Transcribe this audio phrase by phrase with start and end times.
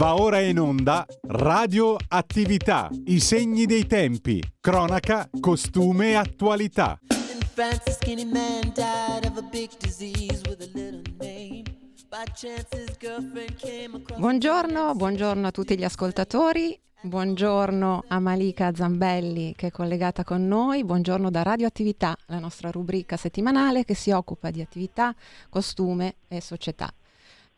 [0.00, 6.98] Va ora in onda Radio Attività, i segni dei tempi, cronaca, costume e attualità.
[14.16, 16.80] Buongiorno, buongiorno a tutti gli ascoltatori.
[17.02, 22.70] Buongiorno a Malika Zambelli che è collegata con noi, buongiorno da Radio Attività, la nostra
[22.70, 25.14] rubrica settimanale che si occupa di attività,
[25.50, 26.90] costume e società.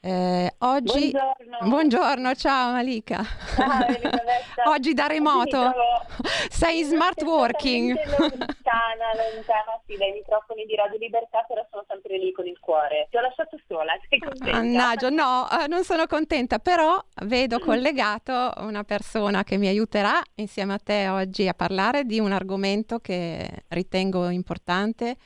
[0.05, 1.13] Eh, oggi...
[1.13, 1.59] Buongiorno.
[1.69, 3.23] Buongiorno, ciao Malika.
[3.55, 5.61] Ciao oggi da remoto.
[5.61, 7.95] Oggi Sei in smart working.
[8.19, 13.07] Lontana, lontana, sì, dai microfoni di Radio Libertà, però sono sempre lì con il cuore.
[13.11, 14.51] Ti ho lasciato sola, sei contenta?
[14.51, 20.73] Mannaggia, no, eh, non sono contenta, però vedo collegato una persona che mi aiuterà insieme
[20.73, 25.17] a te oggi a parlare di un argomento che ritengo importante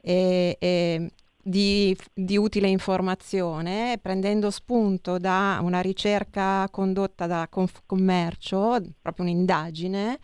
[0.00, 1.10] e, e
[1.48, 10.18] di, di, utile informazione, prendendo spunto da una ricerca condotta da Confcommercio, proprio un'indagine,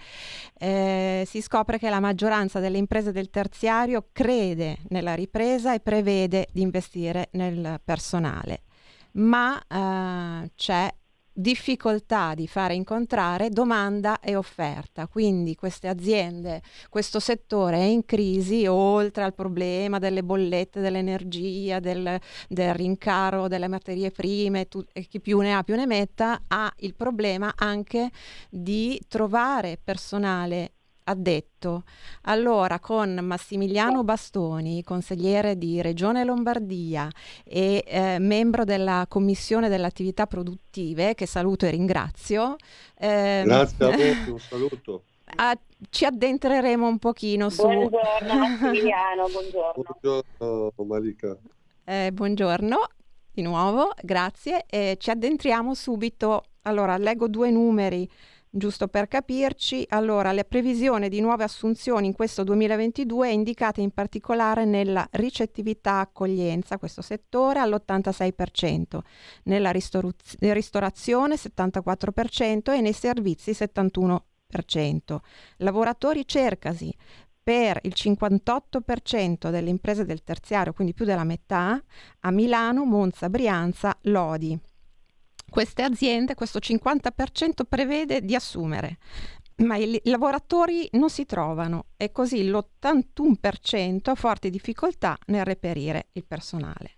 [0.59, 6.49] eh, si scopre che la maggioranza delle imprese del terziario crede nella ripresa e prevede
[6.51, 8.63] di investire nel personale.
[9.13, 10.93] Ma eh, c'è
[11.33, 15.07] difficoltà di fare incontrare domanda e offerta.
[15.07, 22.21] Quindi queste aziende, questo settore è in crisi oltre al problema delle bollette dell'energia, del,
[22.49, 26.73] del rincaro delle materie prime, tu, e chi più ne ha più ne metta, ha
[26.79, 28.11] il problema anche
[28.51, 30.73] di trovare personale
[31.05, 31.85] addetto.
[32.23, 37.09] Allora, con Massimiliano Bastoni, consigliere di Regione Lombardia
[37.45, 42.57] e eh, membro della Commissione delle attività produttive, che saluto e ringrazio.
[42.99, 45.05] Eh, Grazie a voi, un saluto.
[45.37, 45.59] A,
[45.91, 47.63] ci addentreremo un pochino su...
[47.63, 49.85] Buongiorno Massimiliano, buongiorno.
[50.01, 51.37] Buongiorno Malika.
[51.85, 52.77] Eh, buongiorno
[53.33, 54.67] di nuovo, grazie.
[54.99, 56.45] ci addentriamo subito.
[56.63, 58.09] Allora, leggo due numeri
[58.55, 63.93] Giusto per capirci, allora la previsione di nuove assunzioni in questo 2022 è indicata in
[63.93, 68.99] particolare nella ricettività accoglienza, questo settore all'86%,
[69.45, 74.21] nella ristoraz- ristorazione 74% e nei servizi 71%.
[75.57, 76.95] Lavoratori cercasi
[77.43, 81.83] per il 58% delle imprese del terziario, quindi più della metà,
[82.21, 84.61] a Milano, Monza, Brianza, Lodi
[85.53, 88.97] queste aziende, questo 50% prevede di assumere,
[89.57, 96.25] ma i lavoratori non si trovano e così l'81% ha forti difficoltà nel reperire il
[96.25, 96.97] personale.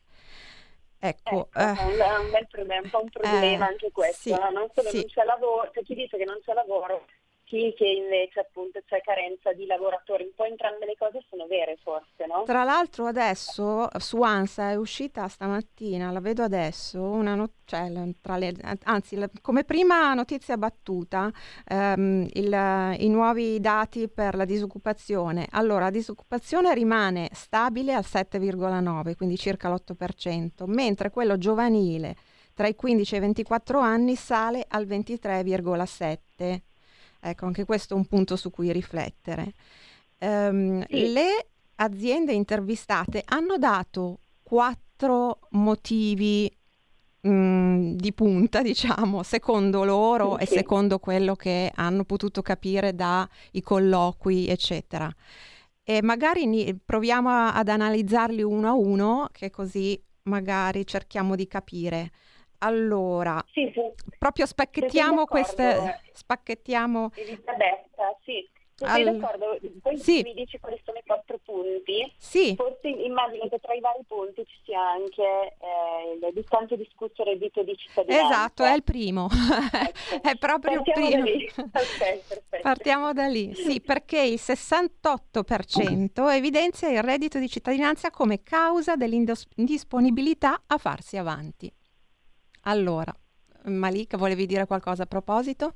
[1.00, 4.30] Ecco, ecco eh, è, un, bel problema, un po' un problema eh, anche questo, sì,
[4.30, 4.50] no?
[4.50, 4.96] non solo sì.
[4.98, 7.04] non c'è lavoro, c'è chi dice che non c'è lavoro,
[7.44, 12.26] che invece appunto c'è carenza di lavoratori, un po' entrambe le cose sono vere forse,
[12.26, 12.42] no?
[12.44, 18.54] Tra l'altro adesso su ANSA è uscita stamattina, la vedo adesso, una not- cioè, le,
[18.84, 21.30] anzi la, come prima notizia battuta,
[21.68, 25.46] ehm, il, i nuovi dati per la disoccupazione.
[25.50, 32.16] Allora, la disoccupazione rimane stabile al 7,9, quindi circa l'8%, mentre quello giovanile
[32.54, 36.72] tra i 15 e i 24 anni sale al 23,7%.
[37.26, 39.54] Ecco, anche questo è un punto su cui riflettere.
[40.18, 41.10] Um, sì.
[41.10, 41.46] Le
[41.76, 46.54] aziende intervistate hanno dato quattro motivi
[47.22, 52.94] mh, mm, di punta, diciamo, secondo loro sì, e secondo quello che hanno potuto capire
[52.94, 53.26] dai
[53.62, 55.10] colloqui, eccetera.
[55.82, 61.46] E magari ni- proviamo a- ad analizzarli uno a uno, che così magari cerchiamo di
[61.46, 62.10] capire.
[62.58, 63.80] Allora, sì, sì.
[64.18, 66.00] proprio spacchettiamo queste...
[66.12, 67.10] Spacchettiamo...
[67.14, 68.48] Elisabetta, sì.
[68.76, 69.04] Se All...
[69.04, 70.22] d'accordo, poi sì.
[70.24, 72.12] mi dici quali sono i quattro punti.
[72.16, 72.54] Sì.
[72.56, 77.62] Forse immagino che tra i vari punti ci sia anche eh, il distante discusso reddito
[77.62, 78.26] di cittadinanza.
[78.26, 79.28] Esatto, è il primo.
[79.30, 80.26] Ecco.
[80.28, 81.24] è proprio Partiamo il primo.
[81.24, 81.52] Da lì.
[81.56, 82.20] okay.
[82.62, 83.54] Partiamo da lì.
[83.54, 91.72] Sì, perché il 68% evidenzia il reddito di cittadinanza come causa dell'indisponibilità a farsi avanti.
[92.64, 93.14] Allora,
[93.64, 95.74] Malika, volevi dire qualcosa a proposito?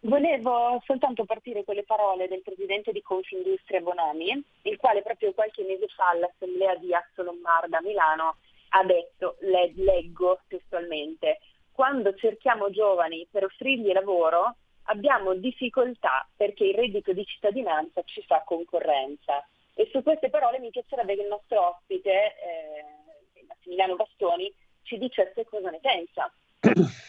[0.00, 4.30] Volevo soltanto partire con le parole del presidente di Confindustria Bonomi,
[4.62, 8.36] il quale proprio qualche mese fa all'assemblea di Asso Lombarda a Milano
[8.70, 11.40] ha detto, le, leggo testualmente,
[11.72, 18.42] quando cerchiamo giovani per offrirgli lavoro abbiamo difficoltà perché il reddito di cittadinanza ci fa
[18.44, 19.44] concorrenza.
[19.74, 24.52] E su queste parole mi piacerebbe che il nostro ospite, eh, Massimiliano Bastoni,
[24.86, 26.32] ci dicesse cosa ne pensa.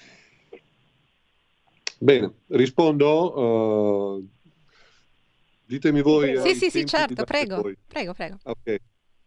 [1.99, 4.17] Bene, rispondo.
[4.17, 4.27] Uh,
[5.65, 6.37] ditemi voi.
[6.41, 8.37] Sì, sì, sì, certo, prego, prego, prego.
[8.43, 8.79] Okay.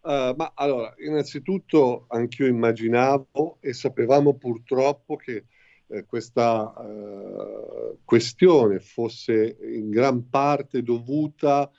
[0.03, 5.45] Uh, ma allora, innanzitutto anch'io immaginavo e sapevamo purtroppo che
[5.89, 11.71] eh, questa eh, questione fosse in gran parte dovuta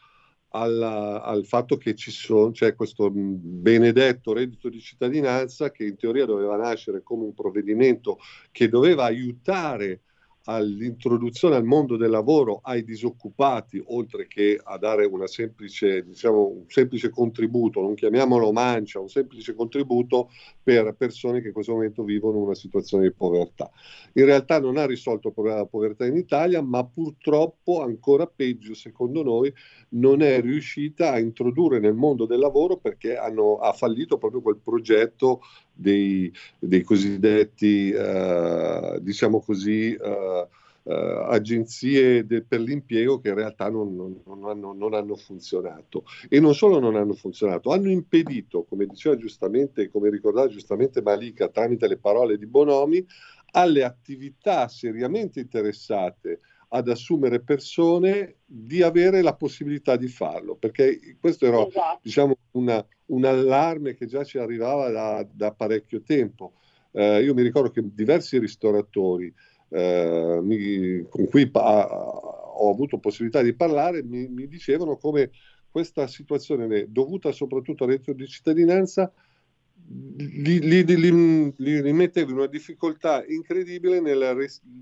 [0.51, 6.25] alla, al fatto che ci sono, c'è questo benedetto reddito di cittadinanza che in teoria
[6.25, 8.17] doveva nascere come un provvedimento
[8.51, 10.01] che doveva aiutare
[10.45, 17.09] all'introduzione al mondo del lavoro ai disoccupati, oltre che a dare semplice, diciamo, un semplice
[17.09, 20.29] contributo, non chiamiamolo mancia, un semplice contributo
[20.63, 23.69] per persone che in questo momento vivono una situazione di povertà.
[24.13, 28.73] In realtà non ha risolto il problema della povertà in Italia, ma purtroppo ancora peggio,
[28.73, 29.53] secondo noi,
[29.89, 34.57] non è riuscita a introdurre nel mondo del lavoro perché hanno, ha fallito proprio quel
[34.57, 35.41] progetto
[35.73, 40.47] dei, dei cosiddetti, eh, diciamo così, eh,
[40.83, 46.05] eh, agenzie de, per l'impiego che in realtà non, non, non, hanno, non, hanno, funzionato.
[46.27, 51.49] E non solo non hanno funzionato, hanno impedito, come diceva giustamente, come ricordava giustamente Malika
[51.49, 53.05] tramite le parole di Bonomi,
[53.51, 56.39] alle attività seriamente interessate
[56.73, 61.99] ad assumere persone di avere la possibilità di farlo, perché questo era esatto.
[62.01, 66.53] diciamo, una, un allarme che già ci arrivava da, da parecchio tempo.
[66.91, 69.33] Eh, io mi ricordo che diversi ristoratori
[69.69, 75.31] eh, mi, con cui pa- ho avuto possibilità di parlare mi, mi, dicevano come
[75.69, 79.11] questa situazione dovuta soprattutto al reddito di cittadinanza
[80.17, 84.35] li, li, li, li, metteva in una difficoltà incredibile nel,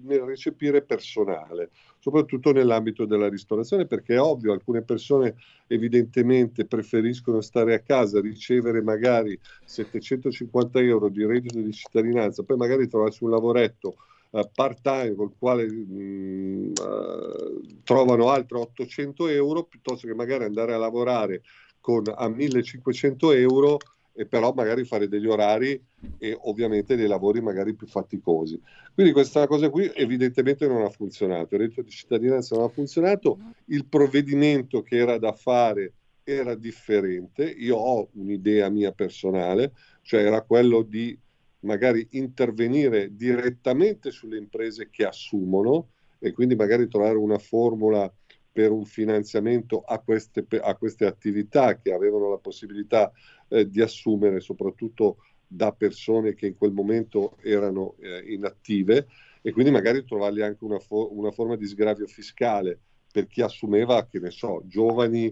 [0.04, 5.36] nel, recepire personale, soprattutto nell'ambito della ristorazione, perché è ovvio, alcune persone
[5.68, 12.88] evidentemente preferiscono stare a casa, ricevere magari 750 euro di reddito di cittadinanza, poi magari
[12.88, 13.96] trovarsi un lavoretto
[14.31, 20.78] uh, part-time col quale mh, uh, trovano altri 800 euro, piuttosto che magari andare a
[20.78, 21.42] lavorare
[21.81, 23.78] con, a 1500 euro
[24.19, 25.81] e però magari fare degli orari
[26.18, 28.62] e ovviamente dei lavori magari più faticosi.
[28.94, 33.39] Quindi questa cosa qui evidentemente non ha funzionato, il reddito di cittadinanza non ha funzionato,
[33.68, 35.94] il provvedimento che era da fare
[36.25, 39.71] era differente, io ho un'idea mia personale,
[40.01, 41.18] cioè era quello di
[41.60, 48.12] magari intervenire direttamente sulle imprese che assumono e quindi magari trovare una formula
[48.51, 53.10] per un finanziamento a queste, a queste attività che avevano la possibilità
[53.50, 59.07] eh, di assumere soprattutto da persone che in quel momento erano eh, inattive
[59.42, 62.80] e quindi magari trovargli anche una, fo- una, forma di sgravio fiscale
[63.12, 65.25] per chi assumeva, che ne so, giovani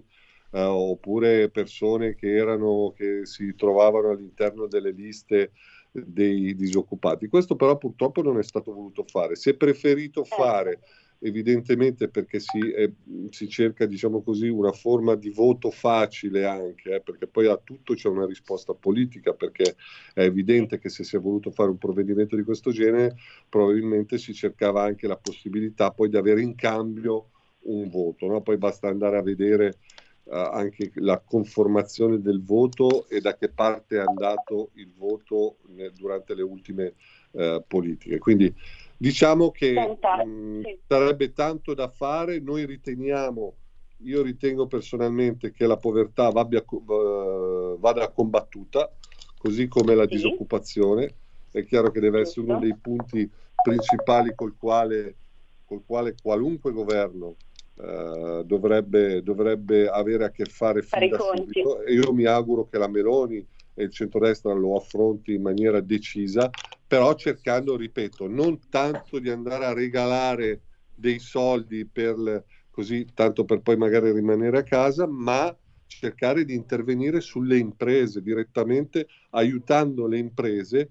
[0.50, 5.52] eh, oppure persone che, erano, che si trovavano all'interno delle liste
[5.92, 7.28] dei disoccupati.
[7.28, 9.36] Questo però purtroppo non è stato voluto fare.
[9.36, 10.42] Si è preferito certo.
[10.42, 10.80] fare
[11.20, 12.90] evidentemente perché si, è,
[13.30, 17.94] si, cerca, diciamo così, una forma di voto facile anche, eh, perché poi a tutto
[17.94, 19.76] c'è una risposta politica, perché
[20.14, 23.16] è evidente che se si è voluto fare un provvedimento di questo genere,
[23.48, 27.30] probabilmente si cercava anche la possibilità poi di avere in cambio
[27.62, 28.40] un voto, no?
[28.40, 29.78] poi basta andare a vedere
[30.30, 36.34] anche la conformazione del voto e da che parte è andato il voto ne, durante
[36.34, 36.94] le ultime
[37.32, 38.18] uh, politiche.
[38.18, 38.54] Quindi
[39.00, 40.78] Diciamo che mh, mm, sì.
[40.88, 43.54] sarebbe tanto da fare, noi riteniamo,
[43.98, 48.90] io ritengo personalmente che la povertà vada, uh, vada combattuta,
[49.38, 50.16] così come la sì.
[50.16, 51.14] disoccupazione,
[51.52, 53.30] è chiaro che deve essere uno dei punti
[53.62, 55.14] principali col quale,
[55.64, 57.36] col quale qualunque governo
[57.78, 62.78] uh, dovrebbe, dovrebbe, avere a che fare fin da subito e io mi auguro che
[62.78, 63.44] la Meloni
[63.74, 66.50] e il centrodestra lo affronti in maniera decisa,
[66.86, 70.62] però cercando, ripeto, non tanto di andare a regalare
[70.94, 75.56] dei soldi per così, tanto per poi magari rimanere a casa, ma
[75.86, 80.90] cercare di intervenire sulle imprese direttamente, aiutando le imprese,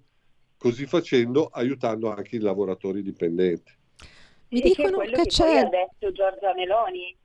[0.58, 3.72] così facendo aiutando anche i lavoratori dipendenti.
[4.50, 5.58] Mi dicono che, che c'è.
[5.58, 7.16] ha detto Giorgia Meloni.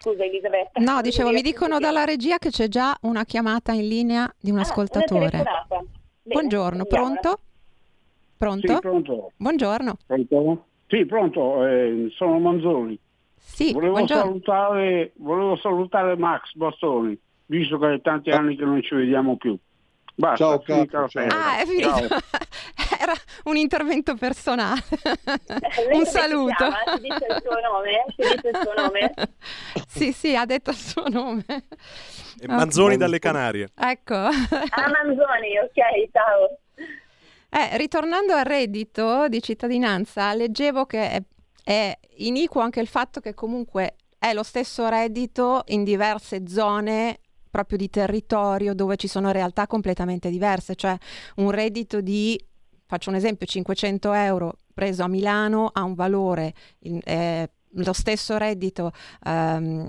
[0.00, 0.80] Scusa Elisabetta.
[0.80, 4.58] No, dicevo, mi dicono dalla regia che c'è già una chiamata in linea di un
[4.58, 5.44] ah, ascoltatore.
[6.22, 7.38] Buongiorno, pronto?
[8.36, 8.74] Pronto?
[8.74, 9.32] Sì, pronto.
[9.36, 9.96] Buongiorno.
[10.06, 10.64] Pronto?
[10.88, 12.98] Sì, pronto, eh, sono Manzoni.
[13.36, 18.94] Sì, volevo salutare, volevo salutare Max Bastoni, visto che è tanti anni che non ci
[18.94, 19.56] vediamo più.
[20.20, 21.26] Basta, ciao, capo, ciao.
[21.30, 22.08] Ah, è finito.
[22.08, 22.18] Ciao.
[23.00, 24.82] Era un intervento personale.
[25.92, 26.70] un saluto.
[26.94, 28.04] Si dice il suo nome?
[28.08, 29.14] Si dice il suo nome?
[29.88, 31.44] sì, sì, ha detto il suo nome.
[32.38, 33.70] E Manzoni dalle Canarie.
[33.74, 34.14] Ecco.
[34.14, 36.58] ah, Manzoni, ok, ciao.
[37.48, 41.22] Eh, ritornando al reddito di cittadinanza, leggevo che è,
[41.64, 47.20] è iniquo anche il fatto che comunque è lo stesso reddito in diverse zone
[47.50, 50.96] proprio di territorio dove ci sono realtà completamente diverse, cioè
[51.36, 52.42] un reddito di
[52.86, 58.90] faccio un esempio, 500 euro preso a Milano ha un valore, eh, lo stesso reddito
[59.24, 59.88] ehm,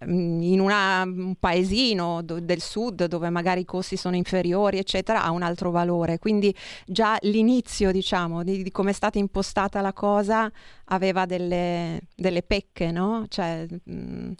[0.00, 5.30] in una, un paesino do, del sud dove magari i costi sono inferiori, eccetera, ha
[5.30, 6.18] un altro valore.
[6.18, 6.54] Quindi
[6.86, 10.50] già l'inizio, diciamo, di, di come è stata impostata la cosa
[10.86, 13.24] aveva delle, delle pecche, no?
[13.28, 14.32] Cioè, mh,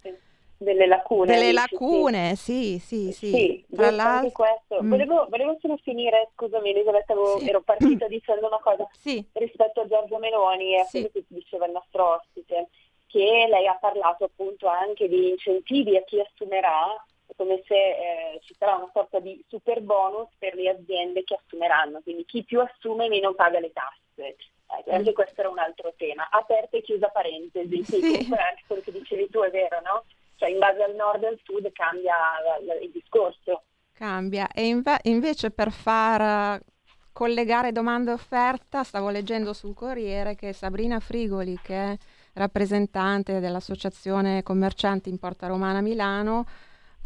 [0.58, 1.26] delle lacune.
[1.26, 3.28] Delle lacune, sì, sì, sì.
[3.28, 4.30] sì Tra l'altro...
[4.30, 4.82] questo.
[4.82, 4.88] Mm.
[4.88, 7.48] Volevo, volevo, solo finire, scusami Elisabetta, sì.
[7.48, 9.24] ero partita dicendo una cosa sì.
[9.32, 12.68] rispetto a Giorgio Meloni e a quello che diceva il nostro ospite,
[13.06, 17.04] che lei ha parlato appunto anche di incentivi a chi assumerà,
[17.36, 22.00] come se eh, ci sarà una sorta di super bonus per le aziende che assumeranno,
[22.02, 24.36] quindi chi più assume meno paga le tasse.
[24.68, 26.28] Eh, anche questo era un altro tema.
[26.30, 28.28] Aperta e chiusa parentesi, sì.
[28.30, 30.04] anche quello che dicevi tu è vero, no?
[30.36, 32.14] Cioè in base al nord e al sud cambia
[32.80, 33.62] il discorso.
[33.92, 36.60] Cambia e inve- invece per far
[37.12, 41.96] collegare domanda e offerta stavo leggendo sul Corriere che Sabrina Frigoli che è
[42.34, 46.44] rappresentante dell'Associazione Commercianti in Porta Romana Milano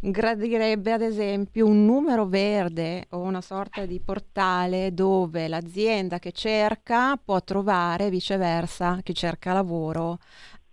[0.03, 7.17] gradirebbe ad esempio un numero verde o una sorta di portale dove l'azienda che cerca
[7.23, 10.19] può trovare viceversa chi cerca lavoro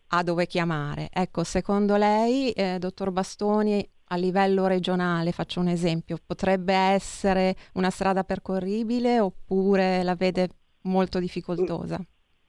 [0.09, 1.09] a dove chiamare.
[1.11, 7.89] Ecco, secondo lei, eh, dottor Bastoni, a livello regionale, faccio un esempio, potrebbe essere una
[7.89, 10.49] strada percorribile oppure la vede
[10.83, 11.99] molto difficoltosa?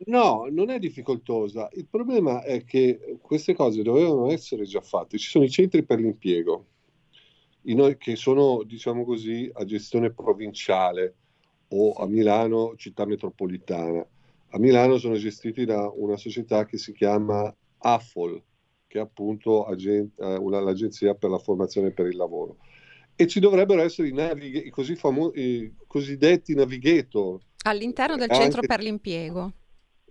[0.07, 1.69] No, non è difficoltosa.
[1.73, 5.19] Il problema è che queste cose dovevano essere già fatte.
[5.19, 6.67] Ci sono i centri per l'impiego,
[7.99, 11.17] che sono, diciamo così, a gestione provinciale
[11.71, 14.07] o a Milano, città metropolitana
[14.51, 18.43] a Milano sono gestiti da una società che si chiama AFOL,
[18.87, 22.59] che è appunto agent, eh, una, l'agenzia per la formazione per il lavoro.
[23.15, 27.41] E ci dovrebbero essere i, navig- i, così famo- i cosiddetti navigator.
[27.65, 29.53] All'interno del centro per l'impiego.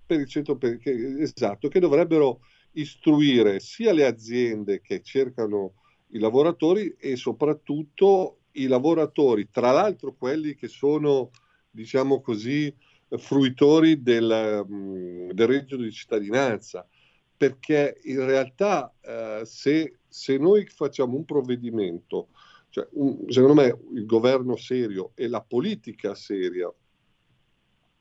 [0.05, 2.41] Per il centro per, che, esatto, che dovrebbero
[2.73, 5.73] istruire sia le aziende che cercano
[6.11, 11.31] i lavoratori e soprattutto i lavoratori, tra l'altro quelli che sono,
[11.69, 12.73] diciamo così,
[13.17, 16.87] fruitori del, mm, del reddito di cittadinanza,
[17.35, 22.29] perché in realtà eh, se, se, noi facciamo un provvedimento,
[22.69, 26.71] cioè un, secondo me il governo serio e la politica seria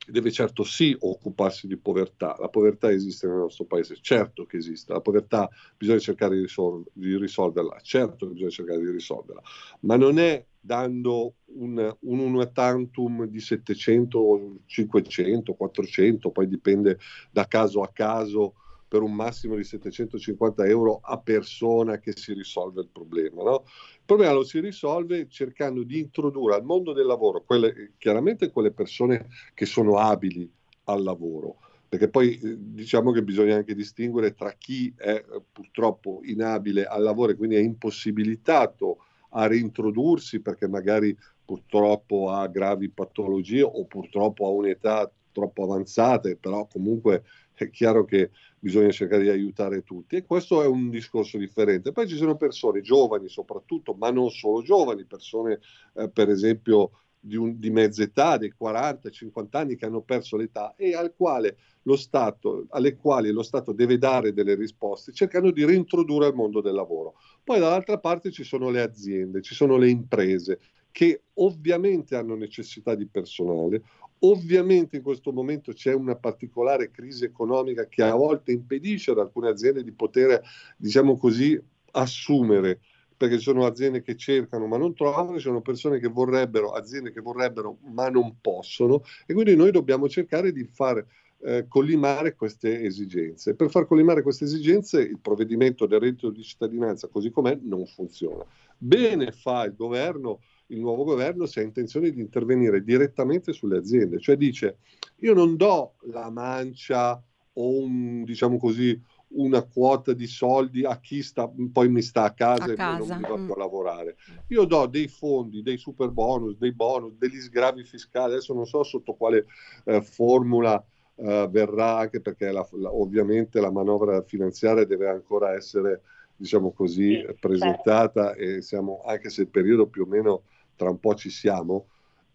[0.09, 4.93] deve certo sì occuparsi di povertà, la povertà esiste nel nostro paese, certo che esiste,
[4.93, 9.43] la povertà bisogna cercare di, risol- di risolverla, certo che bisogna cercare di risolverla,
[9.81, 16.99] ma non è dando un, un una tantum di 700, 500, 400, poi dipende
[17.31, 18.55] da caso a caso,
[18.89, 23.43] per un massimo di 750 euro a persona che si risolve il problema.
[23.43, 23.65] No?
[23.65, 28.71] Il problema lo si risolve cercando di introdurre al mondo del lavoro quelle, chiaramente quelle
[28.71, 30.49] persone che sono abili
[30.85, 31.57] al lavoro,
[31.89, 37.03] perché poi eh, diciamo che bisogna anche distinguere tra chi è eh, purtroppo inabile al
[37.03, 44.47] lavoro e quindi è impossibilitato a reintrodursi perché magari purtroppo ha gravi patologie o purtroppo
[44.47, 50.25] ha un'età troppo avanzata, però comunque è chiaro che bisogna cercare di aiutare tutti e
[50.25, 51.93] questo è un discorso differente.
[51.93, 55.61] Poi ci sono persone giovani soprattutto, ma non solo giovani, persone
[55.95, 56.91] eh, per esempio
[57.27, 61.57] di, un, di mezza età, dei 40-50 anni che hanno perso l'età e al quale
[61.95, 66.75] Stato, alle quali lo Stato deve dare delle risposte, cercando di reintrodurre al mondo del
[66.75, 67.15] lavoro.
[67.45, 70.59] Poi dall'altra parte ci sono le aziende, ci sono le imprese
[70.91, 73.83] che ovviamente hanno necessità di personale,
[74.21, 79.51] Ovviamente in questo momento c'è una particolare crisi economica che a volte impedisce ad alcune
[79.51, 80.41] aziende di poter,
[80.79, 81.61] diciamo così,
[81.93, 82.81] assumere,
[83.17, 87.13] perché ci sono aziende che cercano ma non trovano, ci sono persone che vorrebbero, aziende
[87.13, 91.05] che vorrebbero ma non possono e quindi noi dobbiamo cercare di far
[91.41, 93.55] eh, collimare queste esigenze.
[93.55, 98.45] Per far collimare queste esigenze il provvedimento del reddito di cittadinanza così com'è non funziona.
[98.79, 104.19] Bene fa il governo il nuovo governo se ha intenzione di intervenire direttamente sulle aziende,
[104.19, 104.79] cioè dice
[105.21, 107.23] io non do la mancia
[107.59, 109.01] o un, diciamo così,
[109.37, 112.99] una quota di soldi a chi sta, poi mi sta a casa, a e casa.
[112.99, 113.59] non mi va più a mm.
[113.59, 114.17] lavorare.
[114.49, 118.83] Io do dei fondi, dei super bonus, dei bonus, degli sgravi fiscali, adesso non so
[118.83, 119.47] sotto quale
[119.85, 120.83] eh, formula
[121.17, 126.03] eh, verrà, anche perché la, la, ovviamente la manovra finanziaria deve ancora essere,
[126.37, 128.43] diciamo così, sì, presentata certo.
[128.43, 130.43] e siamo, anche se il periodo più o meno
[130.77, 131.89] tra un po' ci siamo,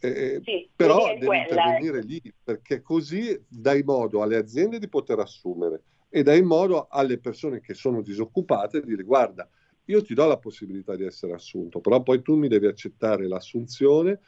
[0.04, 2.08] eh, sì, però deve quella, intervenire ecco.
[2.08, 7.62] lì perché così dai modo alle aziende di poter assumere e dai modo alle persone
[7.62, 9.50] che sono disoccupate di dire guarda,
[9.86, 14.20] io ti do la possibilità di essere assunto, però poi tu mi devi accettare l'assunzione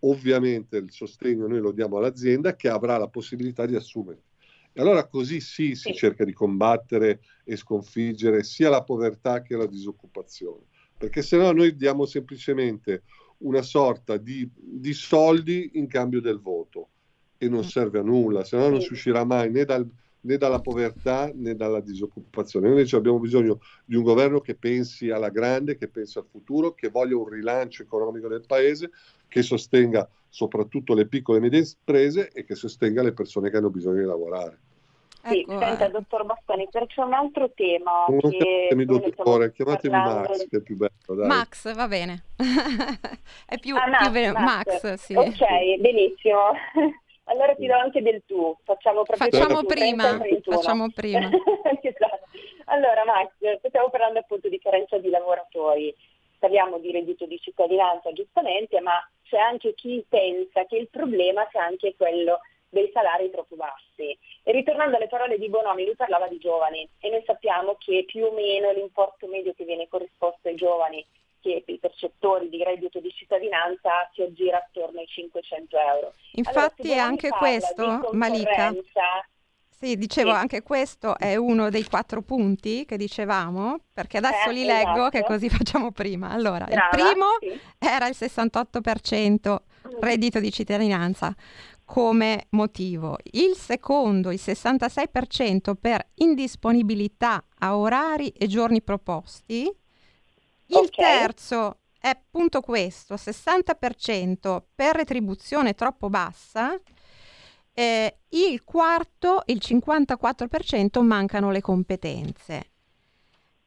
[0.00, 4.22] ovviamente il sostegno noi lo diamo all'azienda che avrà la possibilità di assumere.
[4.72, 9.66] E allora così sì si cerca di combattere e sconfiggere sia la povertà che la
[9.66, 10.66] disoccupazione,
[10.96, 13.02] perché se no noi diamo semplicemente
[13.38, 16.90] una sorta di, di soldi in cambio del voto
[17.36, 17.68] e non mm.
[17.68, 19.88] serve a nulla, se no non si uscirà mai né, dal,
[20.22, 22.66] né dalla povertà né dalla disoccupazione.
[22.66, 26.72] Noi invece abbiamo bisogno di un governo che pensi alla grande, che pensi al futuro,
[26.72, 28.90] che voglia un rilancio economico del paese,
[29.28, 33.70] che sostenga soprattutto le piccole e medie imprese e che sostenga le persone che hanno
[33.70, 34.58] bisogno di lavorare.
[35.22, 35.90] Sì, ecco, senta, eh.
[35.90, 38.66] dottor Bastoni, perché c'è un altro tema non che...
[38.68, 41.26] Chiamatemi dottore, chiamatemi Max, che è più bello, dai.
[41.26, 42.24] Max, va bene.
[43.46, 44.82] è più, ah, Max, più Max.
[44.82, 45.14] Max, sì.
[45.14, 46.38] Ok, benissimo.
[47.30, 51.30] Allora ti do anche del tu, facciamo proprio facciamo prima, facciamo prima.
[51.80, 52.26] esatto.
[52.64, 53.30] Allora Max,
[53.68, 55.94] stiamo parlando appunto di carenza di lavoratori,
[56.40, 61.64] parliamo di reddito di cittadinanza giustamente, ma c'è anche chi pensa che il problema sia
[61.64, 64.16] anche quello dei salari troppo bassi.
[64.42, 68.24] E ritornando alle parole di Bonomi, lui parlava di giovani e noi sappiamo che più
[68.24, 71.04] o meno l'importo medio che viene corrisposto ai giovani
[71.40, 76.14] che i percettori di reddito di cittadinanza si aggira attorno ai 500 euro.
[76.32, 78.72] Infatti allora, anche questo, Malika,
[79.68, 80.36] sì, dicevo, sì.
[80.36, 85.08] anche questo è uno dei quattro punti che dicevamo, perché adesso eh, li leggo esatto.
[85.08, 86.30] che così facciamo prima.
[86.30, 87.60] Allora, Brava, il primo sì.
[87.78, 89.56] era il 68%
[90.00, 91.34] reddito di cittadinanza
[91.86, 99.68] come motivo, il secondo il 66% per indisponibilità a orari e giorni proposti,
[100.70, 101.18] il okay.
[101.18, 106.78] terzo è appunto questo, 60% per retribuzione troppo bassa,
[107.74, 112.64] eh, il quarto, il 54% mancano le competenze.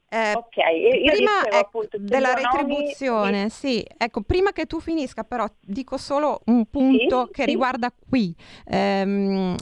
[0.09, 3.49] Eh, ok, io prima dicevo, appunto, della retribuzione, nomi...
[3.49, 7.49] sì, ecco, prima che tu finisca però dico solo un punto sì, che sì.
[7.49, 8.35] riguarda qui.
[8.67, 9.55] Ehm,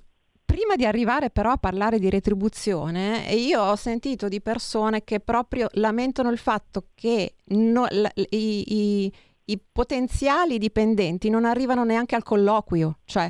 [0.51, 5.69] prima di arrivare però a parlare di retribuzione, io ho sentito di persone che proprio
[5.75, 9.13] lamentano il fatto che no, la, i, i,
[9.45, 13.29] i potenziali dipendenti non arrivano neanche al colloquio, cioè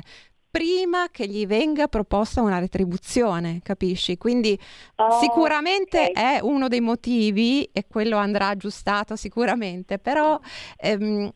[0.50, 4.18] prima che gli venga proposta una retribuzione, capisci?
[4.18, 4.58] Quindi
[4.96, 6.38] oh, sicuramente okay.
[6.38, 10.40] è uno dei motivi e quello andrà aggiustato sicuramente, però
[10.76, 11.32] ehm,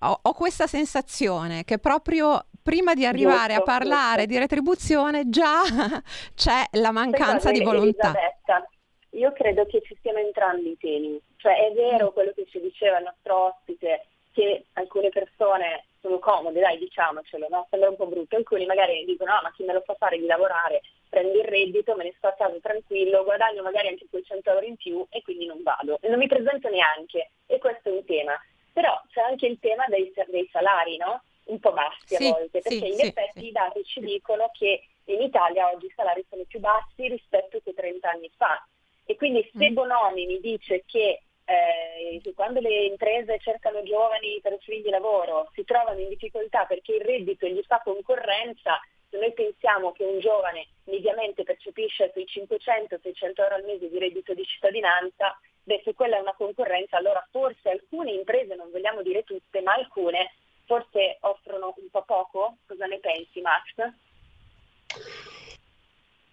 [0.00, 4.32] ho, ho, questa sensazione che proprio prima di arrivare giusto, a parlare giusto.
[4.32, 5.62] di retribuzione già
[6.36, 8.08] c'è la mancanza Secondo di volontà.
[8.10, 8.68] Elisabetta,
[9.10, 12.98] io credo che ci stiano entrambi i temi, cioè è vero quello che ci diceva
[12.98, 17.66] il nostro ospite che alcune persone sono comode, dai diciamocelo, no?
[17.70, 20.26] sembra un po' brutto, alcuni magari dicono ah, ma chi me lo fa fare di
[20.26, 24.48] lavorare, prendo il reddito, me ne sto a casa tranquillo, guadagno magari anche quei 100
[24.48, 28.04] euro in più e quindi non vado, non mi presento neanche e questo è un
[28.04, 28.40] tema.
[28.72, 31.22] Però c'è anche il tema dei, dei salari, no?
[31.50, 34.50] Un po' bassi sì, a volte, perché sì, in sì, effetti i dati ci dicono
[34.52, 38.64] che in Italia oggi i salari sono più bassi rispetto che 30 anni fa.
[39.04, 39.74] E quindi se mm.
[39.74, 45.98] Bonomi mi dice che eh, quando le imprese cercano giovani per offrirgli lavoro si trovano
[45.98, 51.42] in difficoltà perché il reddito gli fa concorrenza, se noi pensiamo che un giovane mediamente
[51.42, 56.34] percepisce sui 500-600 euro al mese di reddito di cittadinanza, beh se quella è una
[56.34, 60.30] concorrenza allora forse alcune imprese, non vogliamo dire tutte, ma alcune
[60.70, 62.58] forse offrono un po' poco?
[62.64, 63.92] Cosa ne pensi Max?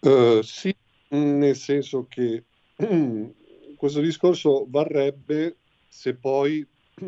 [0.02, 0.76] Uh, sì,
[1.10, 2.44] nel senso che
[3.76, 5.56] questo discorso varrebbe
[5.88, 6.64] se poi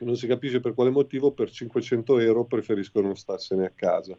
[0.00, 4.18] non si capisce per quale motivo per 500 euro preferiscono starsene a casa.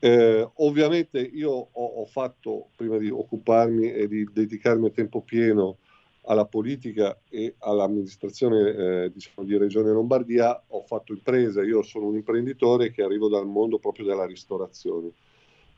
[0.00, 5.78] Eh, ovviamente io ho, ho, fatto, prima di occuparmi e di dedicarmi a tempo pieno
[6.24, 12.14] alla politica e all'amministrazione eh, diciamo, di Regione Lombardia, ho fatto impresa, io sono un
[12.14, 15.10] imprenditore che arrivo dal mondo proprio della ristorazione.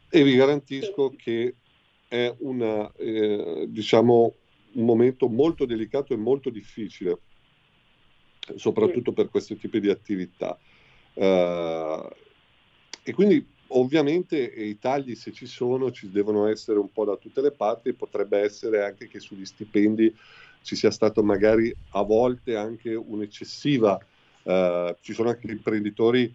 [0.08, 1.54] E vi garantisco che
[2.08, 4.34] è una, eh, diciamo,
[4.72, 7.18] un momento molto delicato e molto difficile,
[8.56, 10.58] soprattutto per questi tipi di attività.
[11.14, 12.08] Uh,
[13.04, 17.40] e quindi ovviamente i tagli se ci sono ci devono essere un po' da tutte
[17.40, 20.14] le parti potrebbe essere anche che sugli stipendi
[20.64, 24.00] ci sia stato magari a volte anche un'eccessiva,
[24.44, 26.34] uh, ci sono anche imprenditori,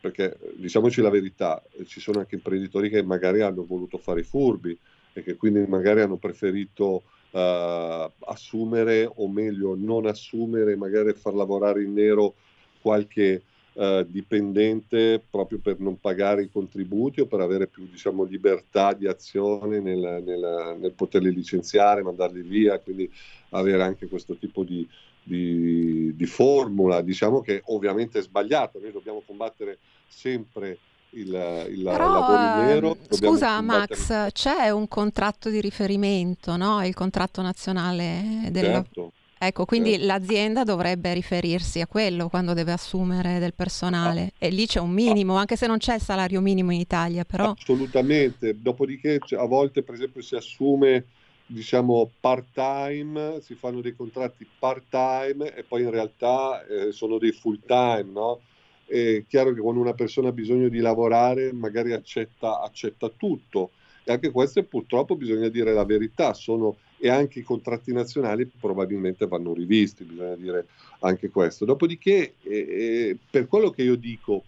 [0.00, 4.76] perché diciamoci la verità, ci sono anche imprenditori che magari hanno voluto fare i furbi
[5.12, 11.84] e che quindi magari hanno preferito uh, assumere o meglio non assumere, magari far lavorare
[11.84, 12.34] in nero
[12.80, 13.42] qualche
[13.78, 19.06] uh, dipendente proprio per non pagare i contributi o per avere più diciamo, libertà di
[19.06, 23.10] azione nel, nel, nel poterli licenziare, mandarli via, quindi
[23.50, 24.86] avere anche questo tipo di,
[25.22, 30.78] di, di, formula, diciamo che ovviamente è sbagliato, noi dobbiamo combattere sempre
[31.10, 32.96] il, il Però, lavoro nero.
[32.96, 36.84] Ehm, scusa Max, c'è un contratto di riferimento, no?
[36.84, 39.12] il contratto nazionale del certo.
[39.38, 44.46] Ecco, quindi l'azienda dovrebbe riferirsi a quello quando deve assumere del personale ah.
[44.46, 45.40] e lì c'è un minimo, ah.
[45.40, 47.54] anche se non c'è il salario minimo in Italia, però...
[47.56, 51.04] Assolutamente, dopodiché a volte per esempio si assume
[51.50, 57.18] diciamo part time, si fanno dei contratti part time e poi in realtà eh, sono
[57.18, 58.40] dei full time, no?
[58.84, 63.70] È chiaro che quando una persona ha bisogno di lavorare magari accetta, accetta tutto
[64.04, 69.26] e anche questo purtroppo bisogna dire la verità, sono, e anche i contratti nazionali probabilmente
[69.26, 70.66] vanno rivisti, bisogna dire
[71.00, 71.64] anche questo.
[71.64, 74.44] Dopodiché, eh, per quello che io dico,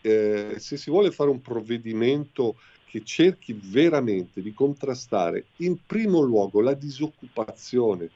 [0.00, 6.60] eh, se si vuole fare un provvedimento che cerchi veramente di contrastare in primo luogo
[6.60, 8.10] la disoccupazione,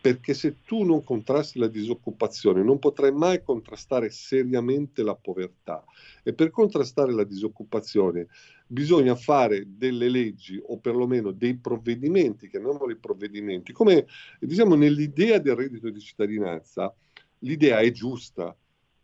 [0.00, 5.84] perché se tu non contrasti la disoccupazione non potrai mai contrastare seriamente la povertà
[6.24, 8.26] e per contrastare la disoccupazione
[8.72, 14.06] bisogna fare delle leggi o perlomeno dei provvedimenti, chiamiamoli provvedimenti, come
[14.40, 16.92] diciamo nell'idea del reddito di cittadinanza,
[17.40, 18.56] l'idea è giusta,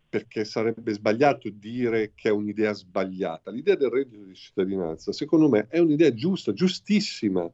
[0.09, 3.51] perché sarebbe sbagliato dire che è un'idea sbagliata.
[3.51, 7.47] L'idea del reddito di cittadinanza, secondo me, è un'idea giusta, giustissima,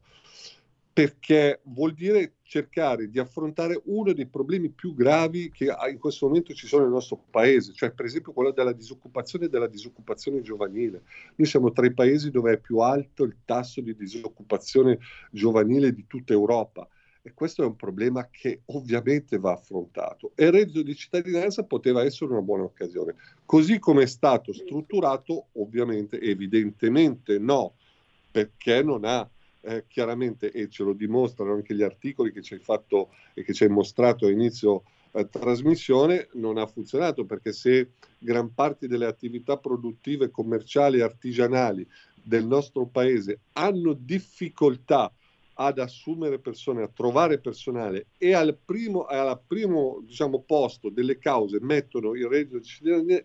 [0.96, 6.54] perché vuol dire cercare di affrontare uno dei problemi più gravi che in questo momento
[6.54, 11.02] ci sono nel nostro paese, cioè per esempio quello della disoccupazione e della disoccupazione giovanile.
[11.34, 14.98] Noi siamo tra i paesi dove è più alto il tasso di disoccupazione
[15.30, 16.88] giovanile di tutta Europa
[17.20, 20.32] e questo è un problema che ovviamente va affrontato.
[20.34, 23.16] E il reddito di cittadinanza poteva essere una buona occasione.
[23.44, 27.74] Così come è stato strutturato, ovviamente, evidentemente no,
[28.30, 29.28] perché non ha
[29.66, 33.52] eh, chiaramente, e ce lo dimostrano anche gli articoli che ci hai fatto e che
[33.52, 39.06] ci hai mostrato a inizio eh, trasmissione, non ha funzionato perché se gran parte delle
[39.06, 41.86] attività produttive, commerciali e artigianali
[42.22, 45.12] del nostro paese hanno difficoltà
[45.58, 51.58] ad assumere persone, a trovare personale e al primo, al primo diciamo, posto delle cause
[51.60, 52.60] mettono il reddito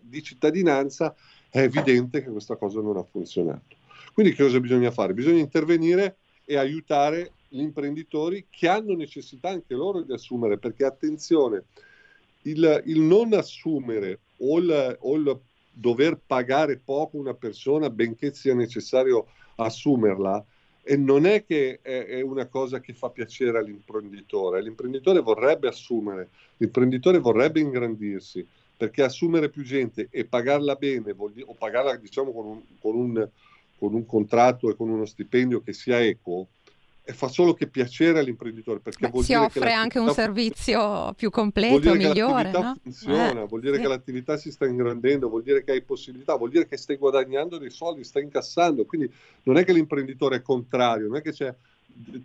[0.00, 1.14] di cittadinanza,
[1.50, 3.76] è evidente che questa cosa non ha funzionato.
[4.14, 5.14] Quindi che cosa bisogna fare?
[5.14, 11.64] Bisogna intervenire e aiutare gli imprenditori che hanno necessità anche loro di assumere, perché attenzione,
[12.42, 15.40] il, il non assumere o il, o il
[15.72, 19.26] dover pagare poco una persona, benché sia necessario
[19.56, 20.44] assumerla,
[20.84, 27.18] e non è che è, una cosa che fa piacere all'imprenditore, l'imprenditore vorrebbe assumere, l'imprenditore
[27.18, 28.44] vorrebbe ingrandirsi,
[28.76, 33.28] perché assumere più gente e pagarla bene, o pagarla diciamo con un, con, un,
[33.82, 36.46] con un, contratto e con uno stipendio che sia equo,
[37.02, 41.92] e fa solo che piacere all'imprenditore perché Beh, si offre anche un servizio più completo,
[41.92, 42.52] migliore.
[42.52, 42.76] No?
[42.80, 43.82] funziona, eh, vuol dire sì.
[43.82, 47.58] che l'attività si sta ingrandendo, vuol dire che hai possibilità, vuol dire che stai guadagnando
[47.58, 48.84] dei soldi, stai incassando.
[48.84, 51.52] Quindi non è che l'imprenditore è contrario, non è che c'è.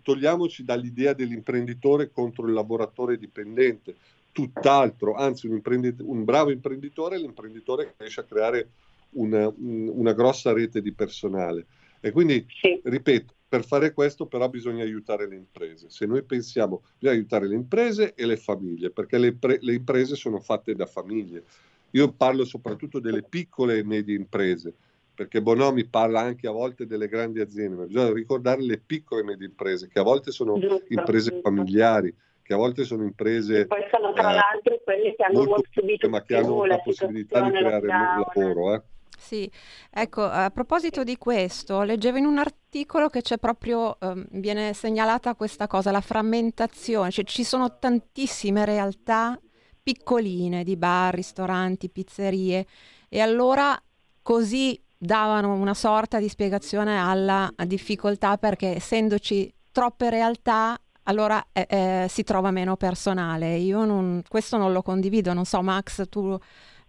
[0.00, 3.96] Togliamoci dall'idea dell'imprenditore contro il lavoratore dipendente,
[4.30, 5.60] tutt'altro, anzi un,
[6.02, 8.68] un bravo imprenditore è l'imprenditore che riesce a creare
[9.12, 11.66] una, una grossa rete di personale.
[12.00, 12.80] E quindi, sì.
[12.82, 15.88] ripeto, per fare questo però bisogna aiutare le imprese.
[15.88, 20.14] Se noi pensiamo, bisogna aiutare le imprese e le famiglie, perché le, pre- le imprese
[20.14, 21.44] sono fatte da famiglie.
[21.92, 24.74] Io parlo soprattutto delle piccole e medie imprese,
[25.14, 29.24] perché Bonomi parla anche a volte delle grandi aziende, ma bisogna ricordare le piccole e
[29.24, 31.48] medie imprese, che a volte sono giusto, imprese giusto.
[31.48, 33.60] familiari, che a volte sono imprese...
[33.60, 36.78] E poi sono tra eh, l'altro quelle che hanno molto, subito ma che hanno la,
[36.78, 38.74] possibilità di creare lavoro.
[38.74, 38.82] Eh.
[39.20, 39.50] Sì,
[39.90, 45.34] ecco, a proposito di questo, leggevo in un articolo che c'è proprio, um, viene segnalata
[45.34, 49.38] questa cosa, la frammentazione, cioè ci sono tantissime realtà
[49.82, 52.66] piccoline di bar, ristoranti, pizzerie
[53.08, 53.80] e allora
[54.22, 62.06] così davano una sorta di spiegazione alla difficoltà perché essendoci troppe realtà allora eh, eh,
[62.08, 63.56] si trova meno personale.
[63.56, 66.38] Io non, questo non lo condivido, non so Max tu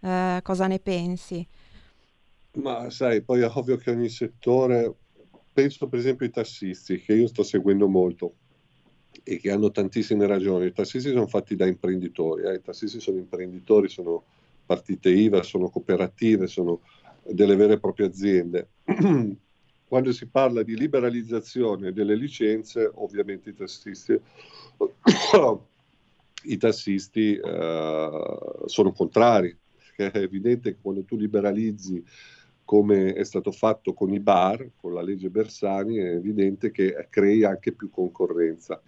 [0.02, 1.46] eh, cosa ne pensi?
[2.52, 4.92] Ma sai, poi è ovvio che ogni settore,
[5.52, 8.34] penso per esempio ai tassisti, che io sto seguendo molto
[9.22, 10.66] e che hanno tantissime ragioni.
[10.66, 12.54] I tassisti sono fatti da imprenditori, eh?
[12.54, 14.24] i tassisti sono imprenditori, sono
[14.66, 16.80] partite IVA, sono cooperative, sono
[17.24, 18.68] delle vere e proprie aziende.
[19.86, 24.18] Quando si parla di liberalizzazione delle licenze, ovviamente i tassisti,
[26.44, 29.56] i tassisti eh, sono contrari,
[29.96, 32.04] perché è evidente che quando tu liberalizzi
[32.70, 37.42] come è stato fatto con i bar, con la legge Bersani, è evidente che crei
[37.42, 38.80] anche più concorrenza.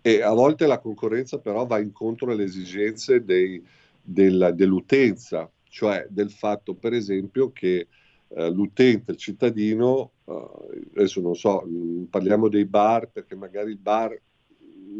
[0.00, 3.60] e a volte la concorrenza però va incontro alle esigenze dei,
[4.00, 7.88] del, dell'utenza, cioè del fatto per esempio che
[8.28, 10.48] eh, l'utente, il cittadino, eh,
[10.94, 14.16] adesso non so, mm, parliamo dei bar perché magari il bar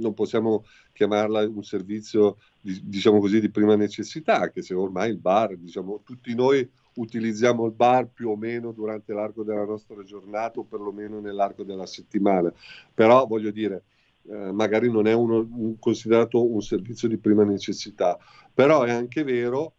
[0.00, 5.18] non possiamo chiamarla un servizio di, diciamo così di prima necessità, anche se ormai il
[5.18, 10.60] bar, diciamo, tutti noi utilizziamo il bar più o meno durante l'arco della nostra giornata
[10.60, 12.52] o perlomeno nell'arco della settimana,
[12.92, 13.84] però voglio dire,
[14.28, 18.18] eh, magari non è uno, un, considerato un servizio di prima necessità,
[18.52, 19.74] però è anche vero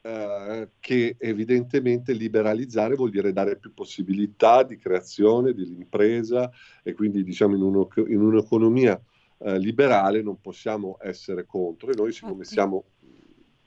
[0.00, 6.50] eh, che evidentemente liberalizzare vuol dire dare più possibilità di creazione dell'impresa
[6.82, 9.00] e quindi diciamo in, uno, in un'economia
[9.38, 11.90] eh, liberale non possiamo essere contro.
[11.90, 12.84] E noi siccome siamo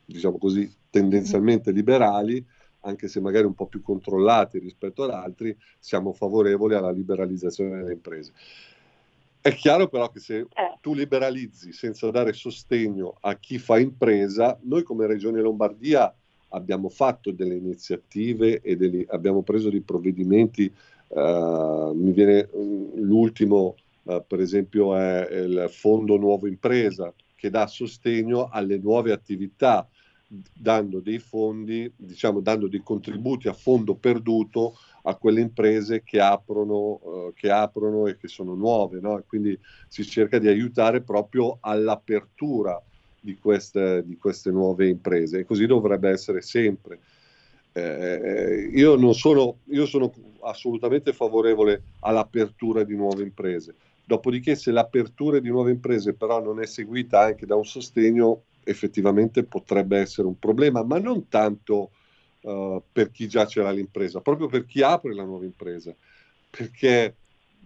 [0.10, 2.44] diciamo così tendenzialmente liberali
[2.82, 7.94] anche se magari un po' più controllati rispetto ad altri, siamo favorevoli alla liberalizzazione delle
[7.94, 8.34] imprese.
[9.42, 10.48] È chiaro però che se eh.
[10.82, 16.14] tu liberalizzi senza dare sostegno a chi fa impresa, noi come Regione Lombardia
[16.50, 20.72] abbiamo fatto delle iniziative e degli, abbiamo preso dei provvedimenti,
[21.10, 27.68] uh, mi viene um, l'ultimo uh, per esempio è il Fondo Nuovo Impresa che dà
[27.68, 29.88] sostegno alle nuove attività
[30.32, 37.00] dando dei fondi, diciamo dando dei contributi a fondo perduto a quelle imprese che aprono,
[37.02, 39.24] uh, che aprono e che sono nuove, no?
[39.28, 42.80] quindi si cerca di aiutare proprio all'apertura
[43.20, 47.00] di queste, di queste nuove imprese e così dovrebbe essere sempre.
[47.72, 50.12] Eh, io, non sono, io sono
[50.42, 56.66] assolutamente favorevole all'apertura di nuove imprese, dopodiché se l'apertura di nuove imprese però non è
[56.66, 61.92] seguita anche da un sostegno, effettivamente potrebbe essere un problema, ma non tanto
[62.42, 65.94] uh, per chi già ce l'ha l'impresa, proprio per chi apre la nuova impresa.
[66.50, 67.16] Perché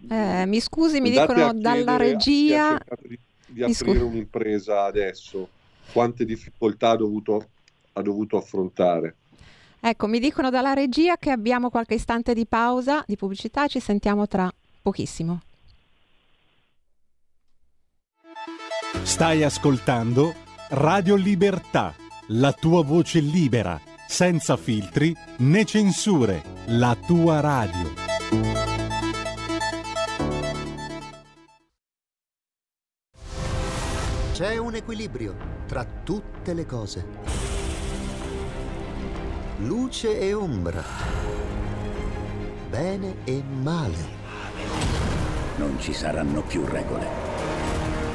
[0.08, 5.48] eh, mi scusi, mi dicono dalla regia di, di aprire scu- un'impresa adesso,
[5.92, 7.48] quante difficoltà ha dovuto,
[7.92, 9.16] ha dovuto affrontare.
[9.80, 14.26] Ecco, mi dicono dalla regia che abbiamo qualche istante di pausa, di pubblicità, ci sentiamo
[14.26, 14.50] tra
[14.82, 15.42] pochissimo.
[19.02, 20.43] Stai ascoltando
[20.76, 21.94] Radio Libertà,
[22.30, 27.92] la tua voce libera, senza filtri né censure, la tua radio.
[34.32, 35.36] C'è un equilibrio
[35.68, 37.06] tra tutte le cose.
[39.58, 40.82] Luce e ombra.
[42.68, 44.08] Bene e male.
[45.54, 47.23] Non ci saranno più regole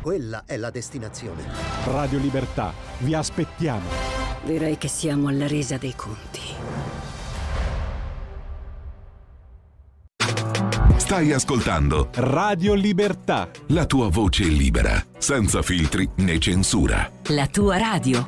[0.00, 1.44] quella è la destinazione.
[1.84, 3.88] Radio Libertà, vi aspettiamo.
[4.44, 6.40] Direi che siamo alla resa dei conti.
[10.96, 13.50] Stai ascoltando Radio Libertà.
[13.68, 17.10] La tua voce libera, senza filtri né censura.
[17.28, 18.26] La tua radio.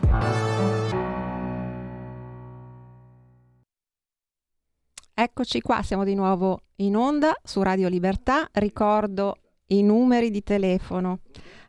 [5.15, 8.49] Eccoci qua, siamo di nuovo in onda su Radio Libertà.
[8.53, 11.21] Ricordo i numeri di telefono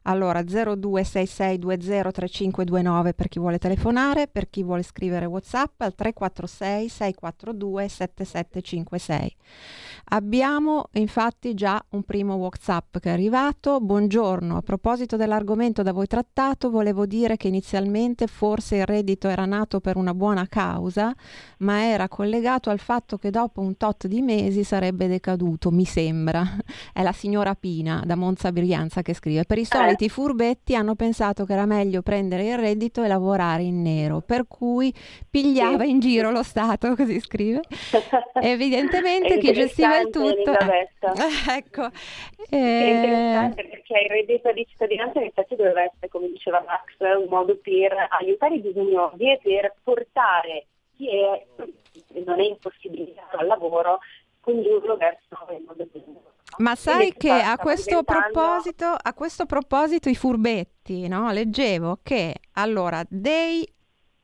[0.04, 9.36] allora 0266203529 per chi vuole telefonare, per chi vuole scrivere WhatsApp al 346 642 7756.
[10.10, 13.80] Abbiamo infatti già un primo WhatsApp che è arrivato.
[13.80, 19.46] Buongiorno, a proposito dell'argomento da voi trattato, volevo dire che inizialmente forse il reddito era
[19.46, 21.14] nato per una buona causa,
[21.60, 26.46] ma era collegato al fatto che dopo un tot di mesi sarebbe decaduto, mi sembra.
[26.92, 29.46] È la signora Pina da Monza Brianza che scrive.
[29.46, 33.64] Per i soliti soliti furbetti hanno pensato che era meglio prendere il reddito e lavorare
[33.64, 34.94] in nero, per cui
[35.30, 37.62] pigliava in giro lo Stato, così scrive.
[38.42, 40.52] Evidentemente chi gestiva il tutto...
[41.50, 41.90] ecco.
[42.50, 47.18] È interessante eh, perché il reddito di cittadinanza in effetti doveva essere, come diceva Max,
[47.18, 51.46] un modo per aiutare i bisognosi e per portare chi è,
[52.26, 54.00] non è impossibilitato al lavoro,
[54.40, 56.32] condurlo verso il modo migliore.
[56.58, 61.32] Ma sai che a questo, proposito, a questo proposito i furbetti, no?
[61.32, 63.68] leggevo che allora, dei,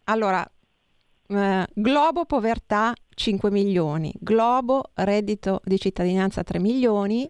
[0.06, 0.48] allora
[1.28, 7.30] eh, Globo povertà 5 milioni, Globo reddito di cittadinanza 3 milioni,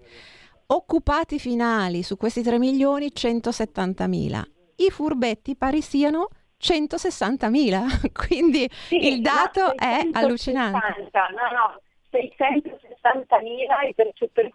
[0.71, 4.45] Occupati finali su questi 3 milioni 170 mila.
[4.75, 6.27] I furbetti pari siano
[6.61, 11.09] 160.000, quindi sì, il dato è allucinante.
[11.11, 14.53] No, no, 660.000 i percettori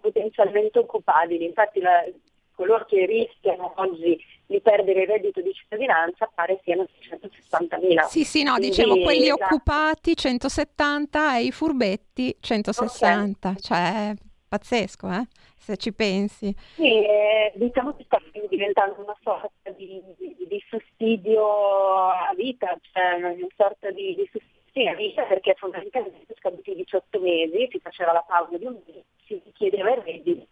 [0.00, 1.44] potenzialmente occupabili.
[1.44, 2.06] Infatti la,
[2.54, 4.18] coloro che rischiano oggi
[4.50, 8.06] di perdere il reddito di cittadinanza pare siano 660.000.
[8.08, 9.44] Sì, sì, no, Quindi, dicevo quelli esatto.
[9.44, 13.60] occupati 170 e i furbetti 160, okay.
[13.60, 14.14] cioè
[14.48, 15.26] pazzesco, eh?
[15.56, 16.52] se ci pensi.
[16.74, 23.14] Sì, eh, diciamo che sta diventando una sorta di, di, di sussidio a vita, cioè
[23.14, 28.24] una sorta di, di sussidio a vita perché fondamentalmente scaduti 18 mesi, si faceva la
[28.26, 30.46] pausa di un mese, si chiedeva il reddito.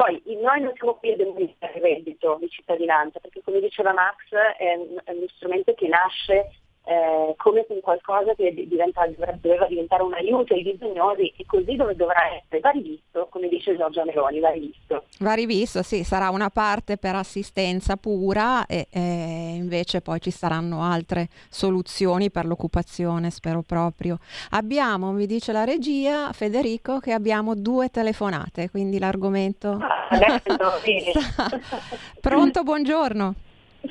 [0.00, 4.32] Poi noi non siamo qui a demolire il reddito di cittadinanza, perché come diceva Max
[4.56, 6.48] è uno strumento che nasce
[6.90, 11.94] eh, come con qualcosa che diventa, doveva diventare un aiuto ai bisognosi e così dove
[11.94, 15.04] dovrà essere, va rivisto, come dice Giorgia Meloni, va rivisto.
[15.20, 20.82] Va rivisto, sì, sarà una parte per assistenza pura e, e invece poi ci saranno
[20.82, 24.18] altre soluzioni per l'occupazione, spero proprio.
[24.50, 29.78] Abbiamo, mi dice la regia, Federico, che abbiamo due telefonate, quindi l'argomento...
[29.80, 30.56] Ah, adesso,
[32.20, 33.34] Pronto, buongiorno.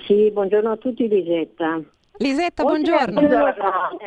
[0.06, 1.82] Sì, buongiorno a tutti Lisetta.
[2.22, 3.18] Lisetta, buongiorno.
[3.18, 3.56] Quello,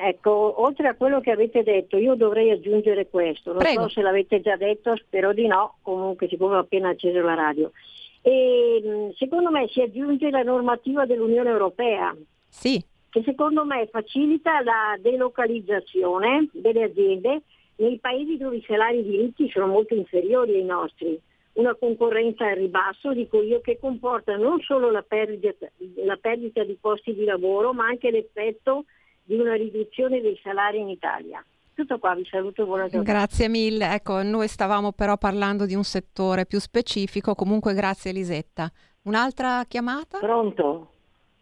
[0.04, 3.52] ecco, oltre a quello che avete detto, io dovrei aggiungere questo.
[3.52, 3.82] Non Prego.
[3.82, 7.72] so se l'avete già detto, spero di no, comunque siccome ho appena acceso la radio.
[8.20, 12.14] E, secondo me si aggiunge la normativa dell'Unione Europea.
[12.48, 12.84] Sì.
[13.08, 17.40] Che secondo me facilita la delocalizzazione delle aziende
[17.76, 21.18] nei paesi dove i salari diritti sono molto inferiori ai nostri
[21.54, 25.66] una concorrenza al ribasso, dico io, che comporta non solo la perdita,
[26.04, 28.84] la perdita di posti di lavoro, ma anche l'effetto
[29.22, 31.44] di una riduzione dei salari in Italia.
[31.74, 33.12] Tutto qua, vi saluto buona giornata.
[33.12, 33.94] Grazie mille.
[33.94, 38.70] Ecco, noi stavamo però parlando di un settore più specifico, comunque grazie Elisetta.
[39.02, 40.18] Un'altra chiamata?
[40.18, 40.90] Pronto,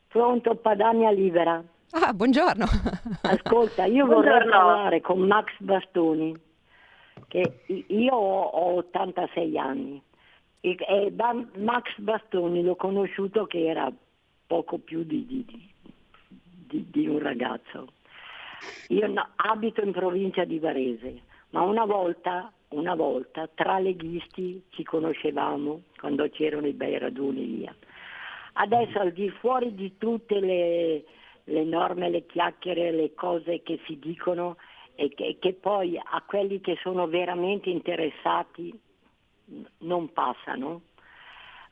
[0.08, 1.62] pronto Padania Libera.
[1.90, 2.64] Ah, buongiorno.
[3.22, 4.30] Ascolta, io buongiorno.
[4.30, 6.48] vorrei parlare con Max Bastoni
[7.30, 10.02] che io ho 86 anni
[10.60, 11.14] e,
[11.56, 13.90] Max Bastoni l'ho conosciuto che era
[14.46, 15.70] poco più di, di,
[16.66, 17.92] di, di un ragazzo.
[18.88, 25.82] Io abito in provincia di Varese, ma una volta, una volta tra leghisti ci conoscevamo
[25.98, 27.74] quando c'erano i bei raduni via.
[28.54, 31.04] Adesso al di fuori di tutte le,
[31.44, 34.56] le norme, le chiacchiere, le cose che si dicono,
[35.00, 38.78] e che, che poi a quelli che sono veramente interessati
[39.78, 40.82] non passano.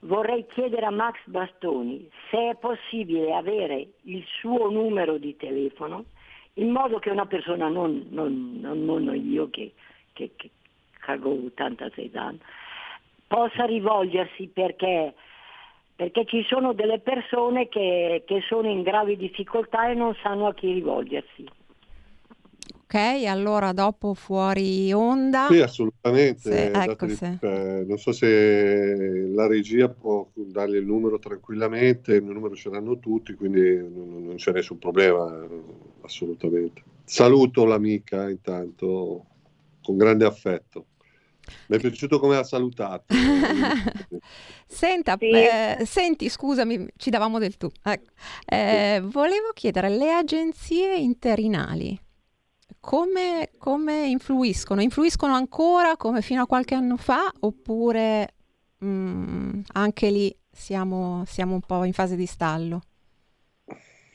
[0.00, 6.06] Vorrei chiedere a Max Bastoni se è possibile avere il suo numero di telefono
[6.54, 9.74] in modo che una persona, non, non, non, io che,
[10.14, 10.50] che, che
[10.98, 12.40] cago 86 anni,
[13.26, 15.14] possa rivolgersi perché,
[15.94, 20.54] perché ci sono delle persone che, che sono in gravi difficoltà e non sanno a
[20.54, 21.46] chi rivolgersi.
[22.90, 25.48] Ok, allora dopo fuori onda.
[25.50, 26.40] Sì, assolutamente.
[26.40, 27.38] Sì, ecco, sì.
[27.42, 32.70] Eh, non so se la regia può dargli il numero tranquillamente, il mio numero ce
[32.70, 35.46] l'hanno tutti, quindi non, non c'è nessun problema,
[36.00, 36.82] assolutamente.
[37.04, 39.26] Saluto l'amica intanto
[39.82, 40.86] con grande affetto.
[41.66, 43.12] Mi è piaciuto come ha salutato.
[44.66, 45.30] Senta, sì.
[45.30, 47.68] eh, senti, scusami, ci davamo del tu.
[47.82, 48.12] Ecco.
[48.46, 52.06] Eh, volevo chiedere, le agenzie interinali
[52.88, 54.80] come, come, influiscono?
[54.80, 58.32] Influiscono ancora come fino a qualche anno fa oppure
[58.78, 62.80] mh, mm, anche lì siamo, siamo, un po' in fase di stallo?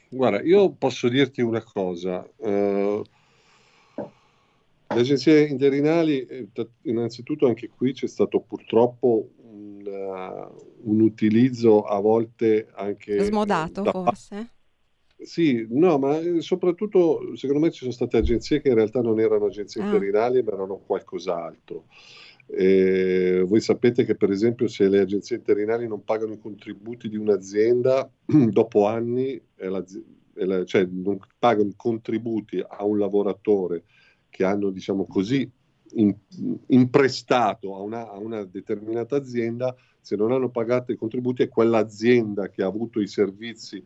[0.09, 2.27] Guarda, io posso dirti una cosa.
[2.37, 3.03] Uh,
[3.95, 6.47] le agenzie interinali, eh,
[6.81, 13.23] innanzitutto anche qui c'è stato purtroppo un, uh, un utilizzo a volte anche...
[13.23, 14.52] Smodato da, forse?
[15.23, 19.19] Sì, no, ma eh, soprattutto secondo me ci sono state agenzie che in realtà non
[19.19, 19.85] erano agenzie ah.
[19.85, 21.85] interinali, ma erano qualcos'altro.
[22.45, 27.17] E voi sapete che per esempio se le agenzie interinali non pagano i contributi di
[27.17, 29.83] un'azienda, dopo anni, la,
[30.33, 33.83] la, cioè non pagano i contributi a un lavoratore
[34.29, 35.49] che hanno, diciamo così,
[35.95, 36.13] in,
[36.67, 42.49] imprestato a una, a una, determinata azienda, se non hanno pagato i contributi è quell'azienda
[42.49, 43.83] che ha avuto i servizi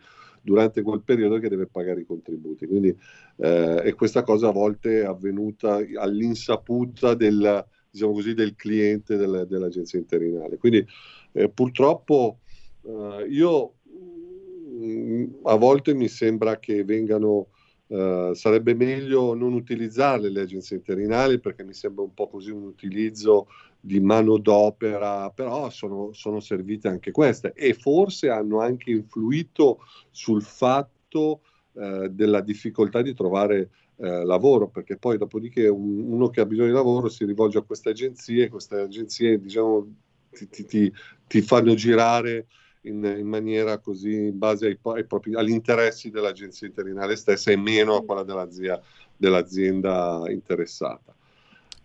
[0.47, 2.65] durante quel periodo che deve pagare i contributi.
[2.65, 2.97] Quindi,
[3.37, 9.45] eh, e questa cosa a volte è avvenuta all'insaputa del, diciamo così, del cliente del,
[9.49, 10.57] dell'agenzia interinale.
[10.57, 10.85] Quindi
[11.33, 12.39] eh, purtroppo
[12.83, 17.49] eh, io mh, mm, a volte mi sembra che vengano
[17.87, 22.63] Uh, sarebbe meglio non utilizzarle le agenzie interinali perché mi sembra un po' così un
[22.63, 23.47] utilizzo
[23.88, 29.79] di manodopera, però sono, sono servite anche queste e forse hanno anche influito
[30.11, 36.41] sul fatto uh, della difficoltà di trovare uh, lavoro, perché poi dopodiché un, uno che
[36.41, 39.88] ha bisogno di lavoro si rivolge a queste agenzie queste agenzie diciamo,
[40.31, 40.93] ti, ti, ti,
[41.25, 42.47] ti fanno girare
[42.81, 47.55] in, in maniera così in base ai, ai propri, agli interessi dell'agenzia interinale stessa e
[47.55, 48.81] meno a quella dell'azienda,
[49.15, 51.16] dell'azienda interessata.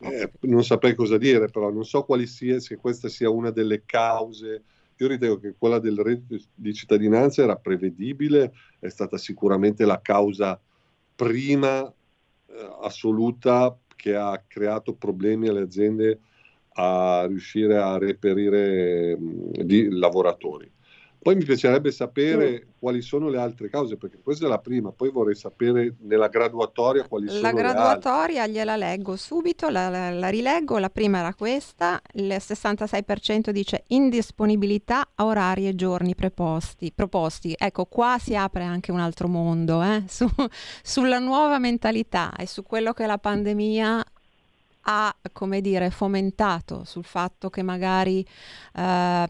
[0.03, 3.85] Eh, non saprei cosa dire, però non so quali sia, se questa sia una delle
[3.85, 4.63] cause.
[4.97, 10.61] Io ritengo che quella del reddito di cittadinanza era prevedibile, è stata sicuramente la causa
[11.15, 16.19] prima eh, assoluta che ha creato problemi alle aziende
[16.75, 20.72] a riuscire a reperire mh, di lavoratori.
[21.23, 25.09] Poi mi piacerebbe sapere quali sono le altre cause, perché questa è la prima, poi
[25.13, 27.63] vorrei sapere nella graduatoria quali sono la le altre.
[27.63, 33.51] La graduatoria gliela leggo subito, la, la, la, rileggo, la prima era questa, il 66%
[33.51, 37.55] dice indisponibilità a orari e giorni preposti, proposti.
[37.57, 40.03] Ecco, qua si apre anche un altro mondo, eh?
[40.11, 40.29] Su,
[40.83, 44.05] sulla nuova mentalità e su quello che la pandemia
[44.85, 48.27] ha, come dire, fomentato sul fatto che magari
[48.75, 49.29] eh,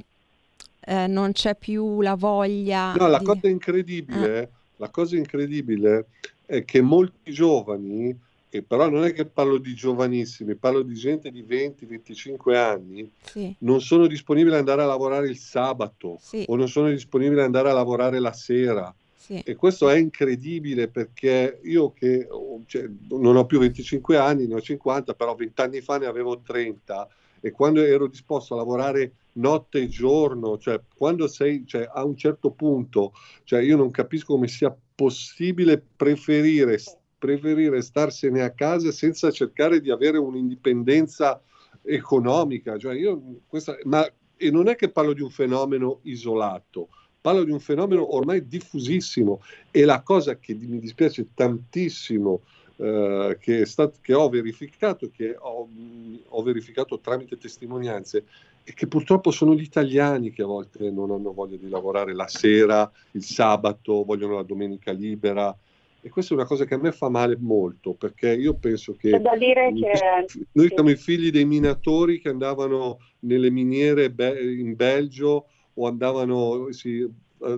[0.84, 2.94] eh, non c'è più la voglia.
[2.94, 3.24] No, la di...
[3.24, 4.48] cosa incredibile, eh.
[4.76, 6.06] la cosa incredibile
[6.46, 8.16] è che molti giovani,
[8.54, 13.54] e però non è che parlo di giovanissimi, parlo di gente di 20-25 anni, sì.
[13.60, 16.44] non sono disponibili ad andare a lavorare il sabato sì.
[16.46, 18.94] o non sono disponibili ad andare a lavorare la sera.
[19.16, 19.40] Sì.
[19.42, 22.28] E questo è incredibile perché io che
[22.66, 26.40] cioè, non ho più 25 anni, ne ho 50, però 20 anni fa ne avevo
[26.40, 27.08] 30
[27.40, 32.16] e quando ero disposto a lavorare notte e giorno, cioè quando sei cioè, a un
[32.16, 33.12] certo punto,
[33.44, 36.78] cioè io non capisco come sia possibile preferire,
[37.18, 41.40] preferire starsene a casa senza cercare di avere un'indipendenza
[41.82, 42.78] economica.
[42.78, 44.06] Cioè io, questa, ma,
[44.36, 46.88] e non è che parlo di un fenomeno isolato,
[47.20, 52.42] parlo di un fenomeno ormai diffusissimo e la cosa che mi dispiace tantissimo
[52.76, 55.68] eh, che, stat- che, ho verificato, che ho,
[56.28, 58.24] ho, verificato tramite testimonianze,
[58.64, 62.28] e che purtroppo sono gli italiani che a volte non hanno voglia di lavorare la
[62.28, 65.56] sera, il sabato, vogliono la domenica libera.
[66.00, 69.10] E questa è una cosa che a me fa male molto, perché io penso che,
[69.10, 69.20] che
[70.52, 74.12] noi siamo i figli dei minatori che andavano nelle miniere
[74.56, 77.08] in Belgio o andavano, si,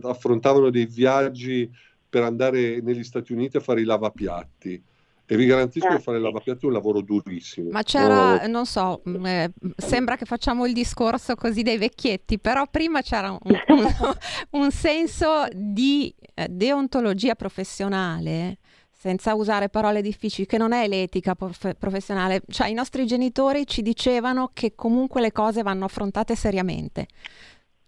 [0.02, 1.70] affrontavano dei viaggi
[2.08, 4.82] per andare negli Stati Uniti a fare i lavapiatti
[5.26, 7.70] e vi garantisco che fare il lavapiatti è un lavoro durissimo.
[7.70, 8.46] Ma c'era, no.
[8.46, 13.30] non so, mm, eh, sembra che facciamo il discorso così dei vecchietti, però prima c'era
[13.30, 14.16] un, un,
[14.60, 18.58] un senso di eh, deontologia professionale
[18.90, 22.40] senza usare parole difficili, che non è l'etica prof- professionale.
[22.48, 27.06] Cioè, i nostri genitori ci dicevano che comunque le cose vanno affrontate seriamente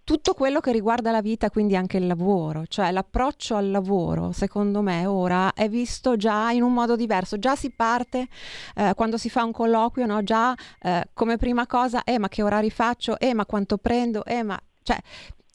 [0.06, 4.80] tutto quello che riguarda la vita, quindi anche il lavoro, cioè l'approccio al lavoro, secondo
[4.80, 8.28] me ora è visto già in un modo diverso, già si parte
[8.76, 10.22] eh, quando si fa un colloquio, no?
[10.22, 14.44] già eh, come prima cosa, eh ma che orari faccio, eh ma quanto prendo, eh
[14.44, 14.56] ma...
[14.84, 14.96] Cioè,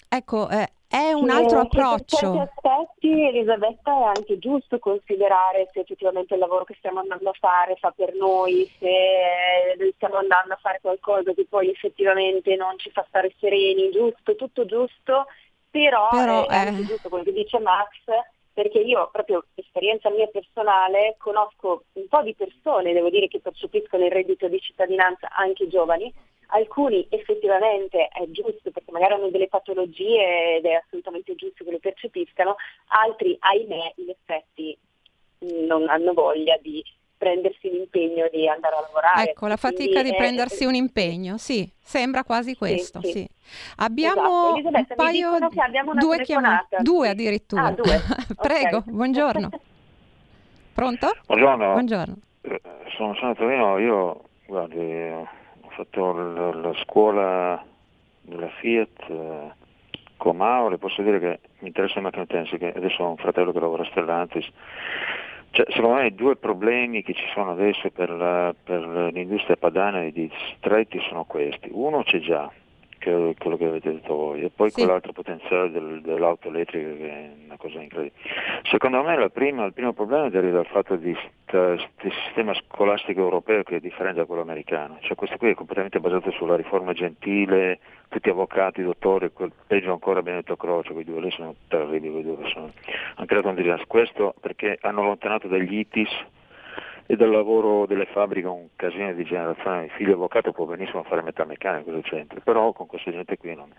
[0.10, 2.18] ecco, eh, è un altro approccio.
[2.20, 7.30] Per certi aspetti, Elisabetta, è anche giusto considerare se effettivamente il lavoro che stiamo andando
[7.30, 12.78] a fare fa per noi, se stiamo andando a fare qualcosa che poi effettivamente non
[12.78, 15.28] ci fa stare sereni, giusto, tutto giusto,
[15.70, 17.88] però, però è, è anche giusto quello che dice Max,
[18.52, 24.04] perché io proprio esperienza mia personale conosco un po' di persone, devo dire che percepiscono
[24.04, 26.14] il reddito di cittadinanza anche giovani,
[26.52, 31.80] alcuni effettivamente è giusto perché magari hanno delle patologie ed è assolutamente giusto che le
[31.80, 32.56] percepiscano,
[32.88, 34.78] altri ahimè in effetti
[35.68, 36.84] non hanno voglia di
[37.18, 39.30] prendersi l'impegno di andare a lavorare.
[39.30, 40.18] Ecco, la fatica Quindi di è...
[40.18, 43.12] prendersi un impegno, sì, sembra quasi questo, sì.
[43.12, 43.28] sì.
[43.78, 44.78] Abbiamo esatto.
[44.78, 47.66] un paio, abbiamo due chiamate, due addirittura.
[47.66, 48.02] Ah, due.
[48.42, 48.94] Prego, okay.
[48.94, 49.50] buongiorno.
[50.74, 51.12] Pronto?
[51.28, 51.72] Buongiorno.
[51.74, 52.16] Buongiorno.
[52.42, 52.62] Eh,
[52.98, 54.80] sono San Torino, io guardi,
[55.72, 57.64] fatto la, la scuola
[58.22, 59.52] della Fiat eh,
[60.18, 63.52] Comao, le posso dire che mi interessa le macchine tensi, che adesso ho un fratello
[63.52, 64.48] che lavora a Stellantis.
[65.52, 68.80] Cioè, secondo me i due problemi che ci sono adesso per, la, per
[69.12, 71.70] l'industria padana e di stretti sono questi.
[71.72, 72.50] Uno c'è già,
[73.02, 74.44] che quello che avete detto voi.
[74.44, 74.76] E poi Sì.
[74.84, 78.22] quell'altro potenziale del- dell'auto elettrica che è una cosa incredibile.
[78.70, 81.14] Secondo me prima- il primo problema deriva dal fatto di
[81.46, 85.00] questo sistema scolastico europeo che è differente da quello americano.
[85.02, 90.22] Cioè questo qui è completamente basato sulla riforma gentile, tutti avvocati, dottori, quel, peggio ancora
[90.22, 92.72] Benedetto Croce, quei due lì sono terribili, quei due sono,
[93.16, 93.88] hanno creato un disastro.
[93.88, 96.10] Questo perché hanno allontanato dagli ITIS
[97.12, 99.84] e dal lavoro delle fabbriche un casino di generazione.
[99.84, 103.70] Il figlio avvocato può benissimo fare metalmeccanico, cosa c'entra, però con questa gente qui non.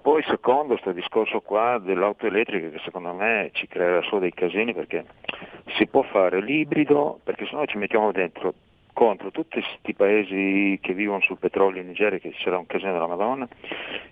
[0.00, 4.72] Poi secondo questo discorso qua dell'auto elettrica che secondo me ci creerà solo dei casini
[4.72, 5.04] perché
[5.76, 8.54] si può fare l'ibrido, perché se no ci mettiamo dentro
[8.94, 13.08] contro tutti questi paesi che vivono sul petrolio in Nigeria che c'era un casino della
[13.08, 13.46] Madonna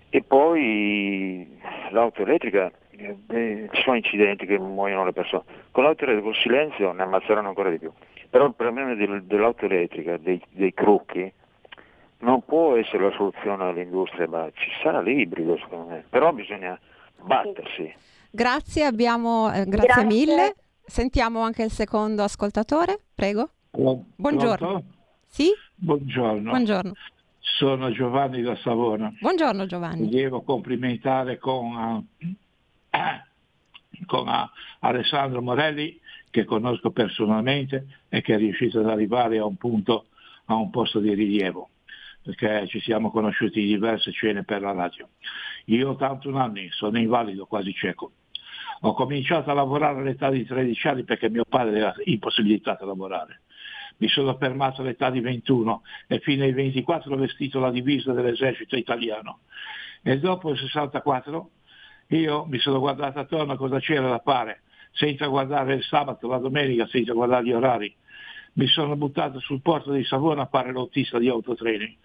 [0.09, 1.57] e poi
[1.89, 6.91] l'auto elettrica eh, ci sono incidenti che muoiono le persone con l'auto elettrica col silenzio
[6.91, 7.91] ne ammazzeranno ancora di più
[8.33, 11.31] però il problema del- dell'auto elettrica dei, dei crocchi
[12.21, 16.79] non può essere la soluzione all'industria ma ci sarà l'ibrido secondo me però bisogna
[17.21, 17.93] battersi
[18.35, 20.05] Grazie, abbiamo, eh, grazie, Grazie.
[20.05, 20.55] mille.
[20.83, 23.51] Sentiamo anche il secondo ascoltatore, prego.
[24.15, 24.83] Buongiorno.
[25.27, 25.49] Sì?
[25.75, 26.49] Buongiorno.
[26.49, 26.93] Buongiorno.
[27.37, 29.13] Sono Giovanni da Savona.
[29.19, 30.01] Buongiorno Giovanni.
[30.01, 32.07] Mi devo complimentare con,
[32.89, 33.23] eh,
[34.07, 35.99] con eh, Alessandro Morelli,
[36.33, 40.07] che conosco personalmente e che è riuscito ad arrivare a un punto,
[40.45, 41.69] a un posto di rilievo,
[42.23, 45.09] perché ci siamo conosciuti in diverse cene per la radio.
[45.65, 48.13] Io ho 81 anni, sono invalido, quasi cieco.
[48.81, 53.41] Ho cominciato a lavorare all'età di 13 anni perché mio padre era impossibilitato a lavorare.
[53.97, 58.75] Mi sono fermato all'età di 21 e fino ai 24 ho vestito la divisa dell'esercito
[58.75, 59.41] italiano.
[60.01, 61.49] E dopo il 64
[62.07, 64.63] io mi sono guardato attorno a cosa c'era da fare,
[64.93, 67.93] senza guardare il sabato, la domenica, senza guardare gli orari.
[68.53, 71.97] Mi sono buttato sul porto di Savona a fare l'autista di autotreni.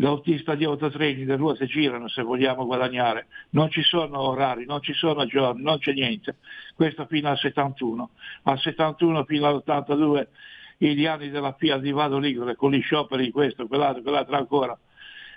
[0.00, 4.92] L'autista di autotreni, le ruote girano se vogliamo guadagnare, non ci sono orari, non ci
[4.92, 6.36] sono giorni, non c'è niente.
[6.74, 8.10] Questo fino al 71.
[8.42, 10.26] Al 71 fino all'82
[10.76, 14.78] gli anni della Fiat di Vado Ligure con gli scioperi, questo, quell'altro, quell'altro ancora.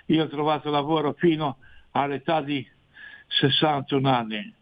[0.06, 1.56] Io ho trovato lavoro fino
[1.92, 2.68] all'età di
[3.28, 4.54] 61 anni.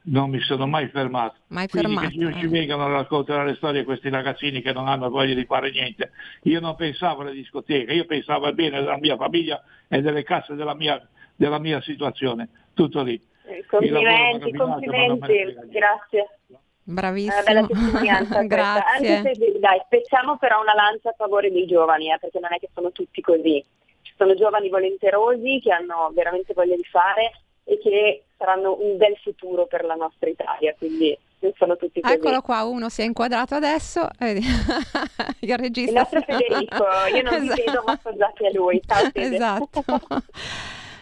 [0.00, 1.36] Non mi sono mai fermato.
[1.48, 2.48] Mai Quindi fermato, che ci, ci eh.
[2.48, 6.12] vengano a raccontare le storie questi ragazzini che non hanno voglia di fare niente.
[6.44, 10.54] Io non pensavo alle discoteche, io pensavo al bene della mia famiglia e delle casse
[10.54, 12.48] della mia, della mia situazione.
[12.72, 13.20] Tutto lì.
[13.46, 16.38] Eh, Complimenti, complimenti, grazie.
[16.82, 17.34] Bravissimo.
[17.34, 18.56] Una bella testimonianza questa.
[18.56, 19.14] Grazie.
[19.16, 22.58] Anche se, dai, spezziamo però una lancia a favore dei giovani, eh, perché non è
[22.58, 23.62] che sono tutti così.
[24.00, 27.32] Ci sono giovani volenterosi che hanno veramente voglia di fare
[27.64, 31.16] e che saranno un bel futuro per la nostra Italia, quindi
[31.56, 32.14] sono tutti così.
[32.14, 34.08] Eccolo qua, uno si è inquadrato adesso.
[34.20, 35.90] Il regista.
[35.90, 36.84] Il nostro Federico,
[37.14, 37.62] io non Esatto.
[37.64, 38.80] vedo ma appoggiati a lui.
[38.86, 39.34] Ciao Fede.
[39.36, 39.84] Esatto.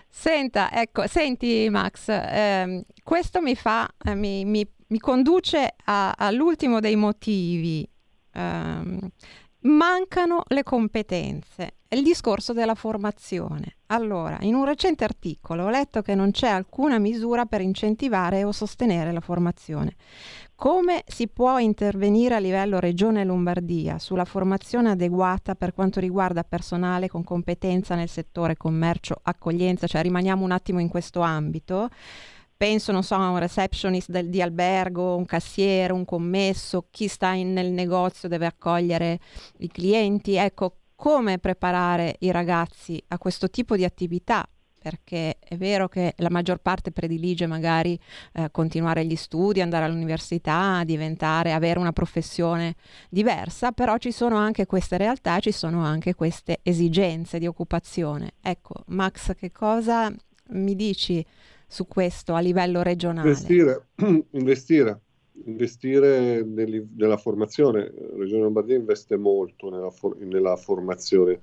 [0.08, 6.80] Senta, ecco, senti Max, ehm, questo mi fa, eh, mi, mi- mi conduce a- all'ultimo
[6.80, 7.86] dei motivi.
[8.32, 8.98] Ehm,
[9.66, 11.74] mancano le competenze.
[11.88, 13.76] Il discorso della formazione.
[13.86, 18.50] Allora, in un recente articolo ho letto che non c'è alcuna misura per incentivare o
[18.50, 19.94] sostenere la formazione.
[20.56, 27.08] Come si può intervenire a livello Regione Lombardia sulla formazione adeguata per quanto riguarda personale
[27.08, 31.88] con competenza nel settore commercio, accoglienza, cioè rimaniamo un attimo in questo ambito.
[32.56, 37.32] Penso, non so, a un receptionist del- di albergo, un cassiere, un commesso, chi sta
[37.32, 39.18] in- nel negozio deve accogliere
[39.58, 40.36] i clienti.
[40.36, 44.48] Ecco, come preparare i ragazzi a questo tipo di attività?
[44.78, 47.98] Perché è vero che la maggior parte predilige magari
[48.34, 52.76] eh, continuare gli studi, andare all'università, diventare, avere una professione
[53.10, 58.34] diversa, però ci sono anche queste realtà, ci sono anche queste esigenze di occupazione.
[58.40, 60.10] Ecco, Max, che cosa
[60.50, 61.24] mi dici
[61.66, 63.28] su questo a livello regionale?
[63.28, 63.88] Investire,
[64.30, 65.00] investire,
[65.44, 67.92] investire nella formazione.
[67.94, 71.40] La Regione Lombardia investe molto nella, for- nella formazione.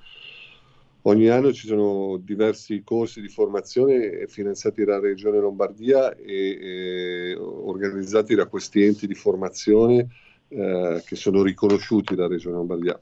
[1.05, 8.35] Ogni anno ci sono diversi corsi di formazione finanziati dalla Regione Lombardia e, e organizzati
[8.35, 10.07] da questi enti di formazione
[10.47, 12.97] eh, che sono riconosciuti dalla Regione Lombardia.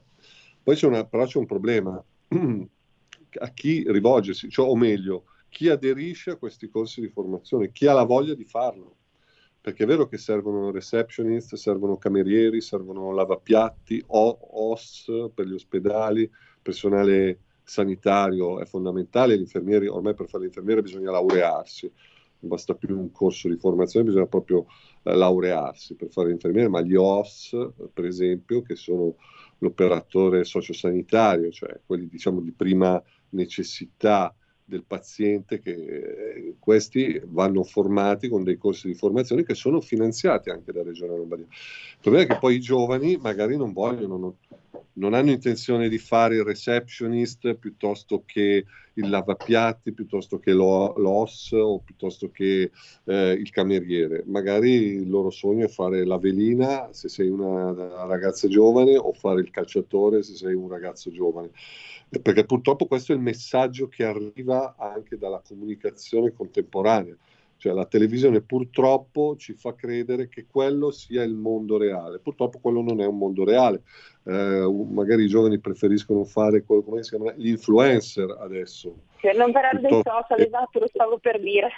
[0.64, 2.02] Poi c'è una, però c'è un problema
[3.38, 7.92] a chi rivolgersi, cioè, o meglio, chi aderisce a questi corsi di formazione, chi ha
[7.92, 8.96] la voglia di farlo.
[9.60, 16.28] Perché è vero che servono receptionist, servono camerieri, servono lavapiatti, OS per gli ospedali,
[16.62, 21.92] personale sanitario è fondamentale, gli infermieri, ormai per fare l'infermiere bisogna laurearsi,
[22.40, 24.64] non basta più un corso di formazione, bisogna proprio
[25.02, 27.54] eh, laurearsi per fare l'infermiere, ma gli OS,
[27.92, 29.16] per esempio, che sono
[29.58, 34.34] l'operatore sociosanitario, cioè quelli diciamo di prima necessità
[34.64, 40.50] del paziente che eh, questi vanno formati con dei corsi di formazione che sono finanziati
[40.50, 41.46] anche da Regione Lombardia.
[41.46, 44.36] Il problema è che poi i giovani magari non vogliono,
[44.94, 48.64] non, hanno intenzione di fare il receptionist piuttosto che
[48.94, 52.70] il lavapiatti, piuttosto che lo, l'OS o piuttosto che
[53.04, 54.22] eh, il cameriere.
[54.26, 57.72] Magari il loro sogno è fare la velina se sei una
[58.06, 61.50] ragazza giovane o fare il calciatore se sei un ragazzo giovane.
[62.20, 67.16] Perché purtroppo questo è il messaggio che arriva anche dalla comunicazione contemporanea.
[67.62, 72.18] Cioè la televisione purtroppo ci fa credere che quello sia il mondo reale.
[72.18, 73.82] Purtroppo quello non è un mondo reale.
[74.24, 79.02] Eh, magari i giovani preferiscono fare quello, come si chiama, gli influencer adesso.
[79.14, 81.70] Che non per dei social, esatto, lo stavo per dire.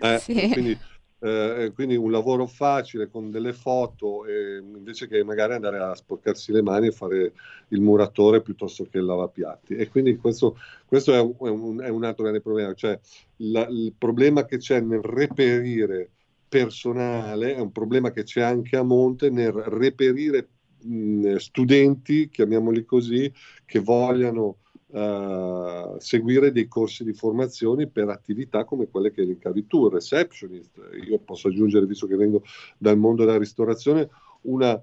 [0.00, 0.48] Eh, sì.
[0.52, 0.78] Quindi
[1.20, 6.52] eh, quindi un lavoro facile con delle foto eh, invece che magari andare a sporcarsi
[6.52, 7.32] le mani e fare
[7.68, 9.74] il muratore piuttosto che il lavapiatti.
[9.74, 10.56] E quindi questo,
[10.86, 12.72] questo è, un, è, un, è, un, altro grande problema.
[12.74, 12.98] Cioè
[13.36, 16.10] la, il problema che c'è nel reperire
[16.48, 20.48] personale è un problema che c'è anche a monte nel reperire
[20.82, 23.30] mh, studenti chiamiamoli così
[23.66, 24.58] che vogliano
[24.88, 30.78] uh, seguire dei corsi di formazione per attività come quelle che elencavi tu, receptionist.
[31.08, 32.42] Io posso aggiungere, visto che vengo
[32.76, 34.08] dal mondo della ristorazione,
[34.42, 34.80] una,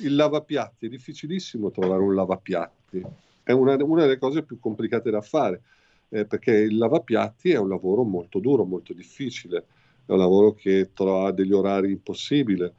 [0.00, 0.86] il lavapiatti.
[0.86, 3.02] È difficilissimo trovare un lavapiatti.
[3.42, 5.62] È una, una delle cose più complicate da fare,
[6.10, 9.64] eh, perché il lavapiatti è un lavoro molto duro, molto difficile.
[10.04, 12.70] È un lavoro che trova degli orari impossibili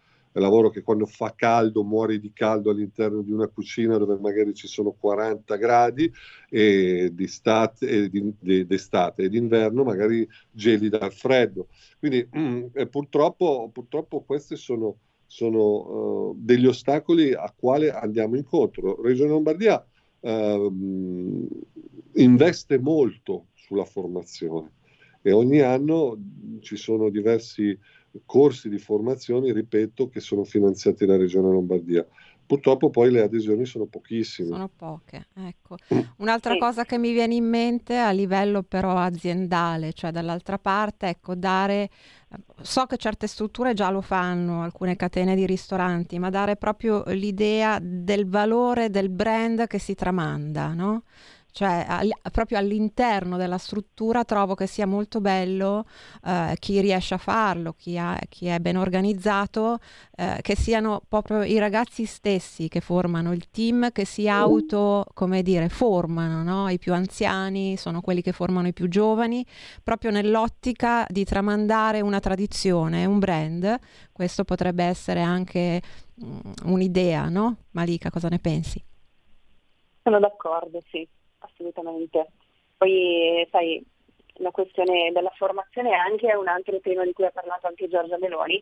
[0.42, 4.68] lavoro che quando fa caldo muori di caldo all'interno di una cucina dove magari ci
[4.68, 6.12] sono 40 gradi
[6.50, 11.68] e d'estate e, di, di, d'estate e d'inverno magari geli dal freddo.
[11.98, 19.02] Quindi mm, purtroppo, purtroppo questi sono, sono uh, degli ostacoli a quale andiamo incontro.
[19.02, 19.86] Regione Lombardia
[20.20, 21.48] uh,
[22.14, 24.78] investe molto sulla formazione
[25.22, 26.18] e ogni anno
[26.62, 27.78] ci sono diversi
[28.26, 32.06] corsi di formazione, ripeto, che sono finanziati dalla Regione Lombardia.
[32.50, 34.48] Purtroppo poi le adesioni sono pochissime.
[34.48, 35.78] Sono poche, ecco.
[36.18, 41.36] Un'altra cosa che mi viene in mente a livello però aziendale, cioè dall'altra parte, ecco,
[41.36, 41.92] dare,
[42.62, 47.78] so che certe strutture già lo fanno, alcune catene di ristoranti, ma dare proprio l'idea
[47.80, 51.04] del valore del brand che si tramanda, no?
[51.52, 55.86] Cioè all- proprio all'interno della struttura trovo che sia molto bello
[56.26, 59.80] eh, chi riesce a farlo, chi, ha, chi è ben organizzato,
[60.16, 65.42] eh, che siano proprio i ragazzi stessi che formano il team, che si auto, come
[65.42, 66.70] dire, formano, no?
[66.70, 69.46] i più anziani sono quelli che formano i più giovani,
[69.84, 73.78] proprio nell'ottica di tramandare una tradizione, un brand,
[74.12, 75.82] questo potrebbe essere anche
[76.16, 77.58] mh, mm, un'idea, no?
[77.72, 78.84] Malika, cosa ne pensi?
[80.02, 81.08] Sono d'accordo, sì
[81.60, 82.28] assolutamente.
[82.78, 83.84] Poi, sai,
[84.36, 88.18] la questione della formazione è anche un altro tema di cui ha parlato anche Giorgia
[88.18, 88.62] Meloni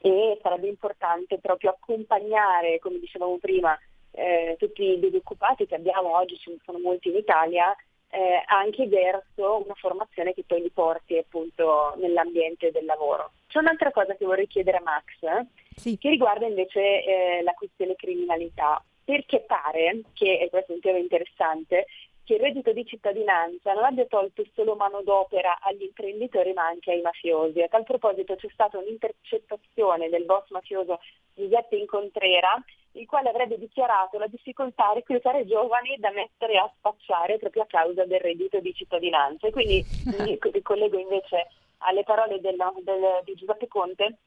[0.00, 3.76] e sarebbe importante proprio accompagnare, come dicevamo prima,
[4.12, 7.74] eh, tutti i disoccupati che abbiamo oggi, ce ne sono molti in Italia,
[8.10, 13.32] eh, anche verso una formazione che poi li porti appunto nell'ambiente del lavoro.
[13.48, 15.98] C'è un'altra cosa che vorrei chiedere a Max, eh, sì.
[15.98, 20.98] che riguarda invece eh, la questione criminalità perché pare che, e questo è un tema
[20.98, 21.86] interessante,
[22.28, 27.00] che il reddito di cittadinanza non abbia tolto solo manodopera agli imprenditori ma anche ai
[27.00, 27.62] mafiosi.
[27.62, 31.00] A tal proposito c'è stata un'intercettazione del boss mafioso
[31.32, 32.62] Giuseppe Incontrera,
[32.92, 37.66] il quale avrebbe dichiarato la difficoltà a reclutare giovani da mettere a spacciare proprio a
[37.66, 39.46] causa del reddito di cittadinanza.
[39.46, 41.48] E quindi mi ricollego invece
[41.78, 44.18] alle parole del, del, di Giuseppe Conte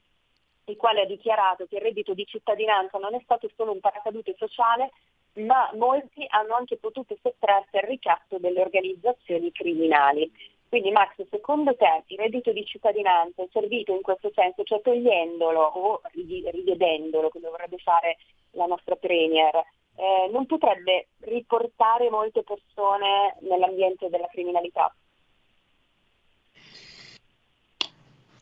[0.65, 4.33] il quale ha dichiarato che il reddito di cittadinanza non è stato solo un paracadute
[4.39, 4.89] sociale,
[5.33, 10.31] ma molti hanno anche potuto sottrarsi al ricatto delle organizzazioni criminali.
[10.67, 15.59] Quindi Max, secondo te il reddito di cittadinanza è servito in questo senso, cioè togliendolo
[15.59, 18.17] o rivedendolo, come vorrebbe fare
[18.51, 19.53] la nostra Premier,
[19.95, 24.93] eh, non potrebbe riportare molte persone nell'ambiente della criminalità?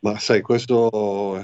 [0.02, 1.38] Ma sai, questo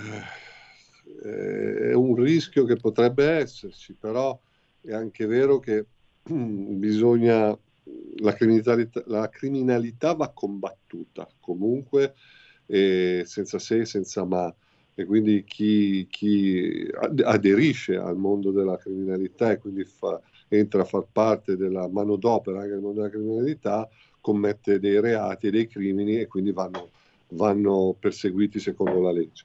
[1.24, 4.38] eh, è un rischio che potrebbe esserci, però
[4.86, 5.86] è anche vero che
[6.24, 7.58] bisogna,
[8.18, 12.16] la criminalità, la criminalità va combattuta comunque,
[12.68, 14.54] eh, senza se e senza ma.
[14.98, 16.88] E quindi chi, chi,
[17.24, 22.72] aderisce al mondo della criminalità e quindi fa, entra a far parte della manodopera anche
[22.72, 23.90] nel mondo della criminalità,
[24.22, 26.92] commette dei reati e dei crimini e quindi vanno,
[27.30, 29.44] vanno perseguiti secondo la legge.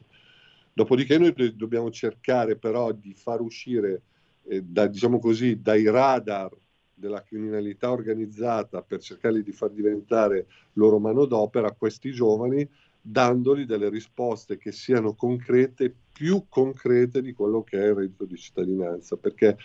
[0.73, 4.03] Dopodiché noi dobbiamo cercare però di far uscire
[4.45, 6.51] eh, da, diciamo così, dai radar
[6.95, 12.69] della criminalità organizzata per cercare di far diventare loro manodopera questi giovani
[13.01, 18.37] dandogli delle risposte che siano concrete, più concrete di quello che è il reddito di
[18.37, 19.57] cittadinanza, perché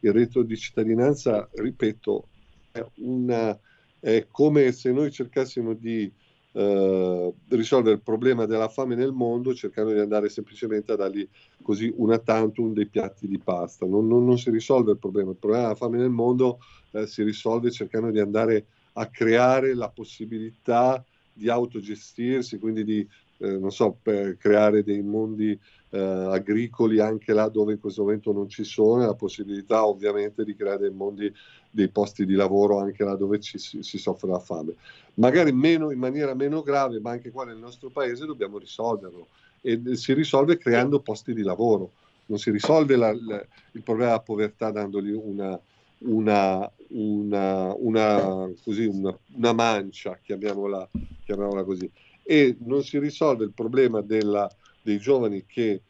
[0.00, 2.28] il reddito di cittadinanza, ripeto,
[2.70, 3.58] è, una,
[3.98, 6.12] è come se noi cercassimo di
[6.56, 11.28] eh, risolvere il problema della fame nel mondo cercando di andare semplicemente a dargli
[11.62, 13.86] così una tantum dei piatti di pasta.
[13.86, 16.60] Non, non, non si risolve il problema, il problema della fame nel mondo
[16.92, 23.08] eh, si risolve cercando di andare a creare la possibilità di autogestirsi, quindi di
[23.44, 23.98] eh, non so,
[24.38, 25.58] creare dei mondi
[25.90, 30.44] eh, agricoli anche là dove in questo momento non ci sono, e la possibilità ovviamente
[30.44, 31.32] di creare dei mondi,
[31.70, 34.74] dei posti di lavoro anche là dove ci, si, si, soffre la fame.
[35.14, 39.28] Magari meno, in maniera meno grave, ma anche qua nel nostro paese dobbiamo risolverlo
[39.60, 41.92] e si risolve creando posti di lavoro.
[42.26, 45.58] Non si risolve la, la, il problema della povertà dandogli una,
[45.98, 50.88] una, una, una, così, una mancia, chiamiamola,
[51.24, 51.90] chiamiamola, così.
[52.24, 54.50] E non si risolve il problema della,
[54.82, 55.82] dei giovani che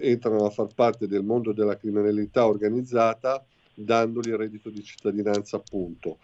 [0.00, 6.18] entrano a far parte del mondo della criminalità organizzata dandogli il reddito di cittadinanza appunto.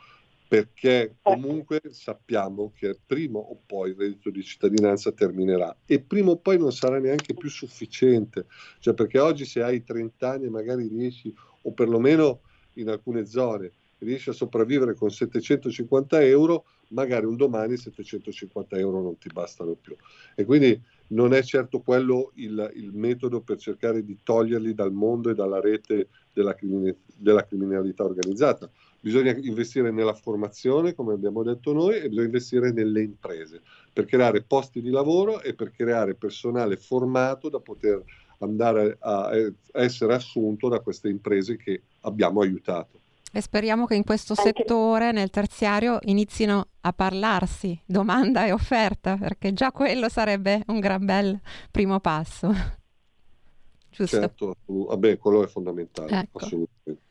[0.49, 6.37] Perché comunque sappiamo che prima o poi il reddito di cittadinanza terminerà e prima o
[6.39, 8.47] poi non sarà neanche più sufficiente,
[8.79, 12.41] cioè perché oggi se hai 30 anni magari riesci o perlomeno
[12.75, 19.19] in alcune zone riesci a sopravvivere con 750 euro, magari un domani 750 euro non
[19.19, 19.97] ti bastano più.
[20.35, 25.31] E quindi non è certo quello il, il metodo per cercare di toglierli dal mondo
[25.31, 28.71] e dalla rete della, crimin- della criminalità organizzata.
[29.01, 34.43] Bisogna investire nella formazione, come abbiamo detto noi, e bisogna investire nelle imprese per creare
[34.43, 38.03] posti di lavoro e per creare personale formato da poter
[38.39, 43.01] andare a, a essere assunto da queste imprese che abbiamo aiutato.
[43.31, 49.53] E speriamo che in questo settore, nel terziario, inizino a parlarsi domanda e offerta, perché
[49.53, 51.39] già quello sarebbe un gran bel
[51.71, 52.51] primo passo.
[53.91, 54.19] Giusto?
[54.19, 56.39] Certo, vabbè, quello è fondamentale, ecco.
[56.39, 57.07] assolutamente.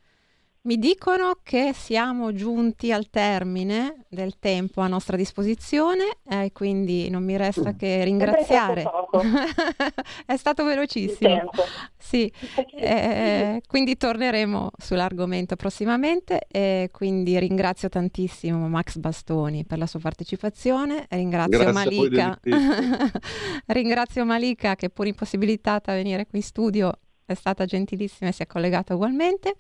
[0.62, 7.10] Mi dicono che siamo giunti al termine del tempo a nostra disposizione e eh, quindi
[7.10, 8.84] non mi resta che ringraziare.
[10.26, 11.50] È stato velocissimo.
[11.96, 12.30] Sì,
[12.76, 21.06] eh, quindi torneremo sull'argomento prossimamente e quindi ringrazio tantissimo Max Bastoni per la sua partecipazione,
[21.10, 22.40] ringrazio Grazie Malika.
[23.68, 26.92] ringrazio Malika che pur impossibilitata a venire qui in studio
[27.26, 29.56] è stata gentilissima e si è collegata ugualmente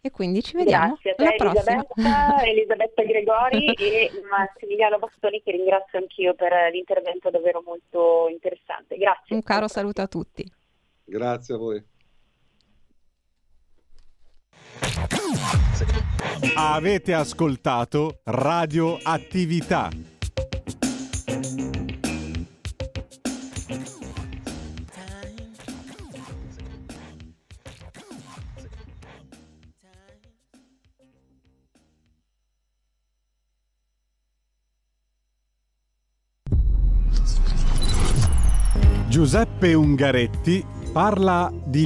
[0.00, 5.98] e quindi ci vediamo Grazie a te Elisabetta, Elisabetta Gregori e Massimiliano Bastoni che ringrazio
[5.98, 8.96] anch'io per l'intervento davvero molto interessante.
[8.96, 9.34] Grazie.
[9.34, 10.50] Un caro saluto a tutti.
[11.04, 11.82] Grazie a voi.
[16.54, 19.90] Avete ascoltato Radio Attività
[39.18, 41.76] Giuseppe Ungaretti parla di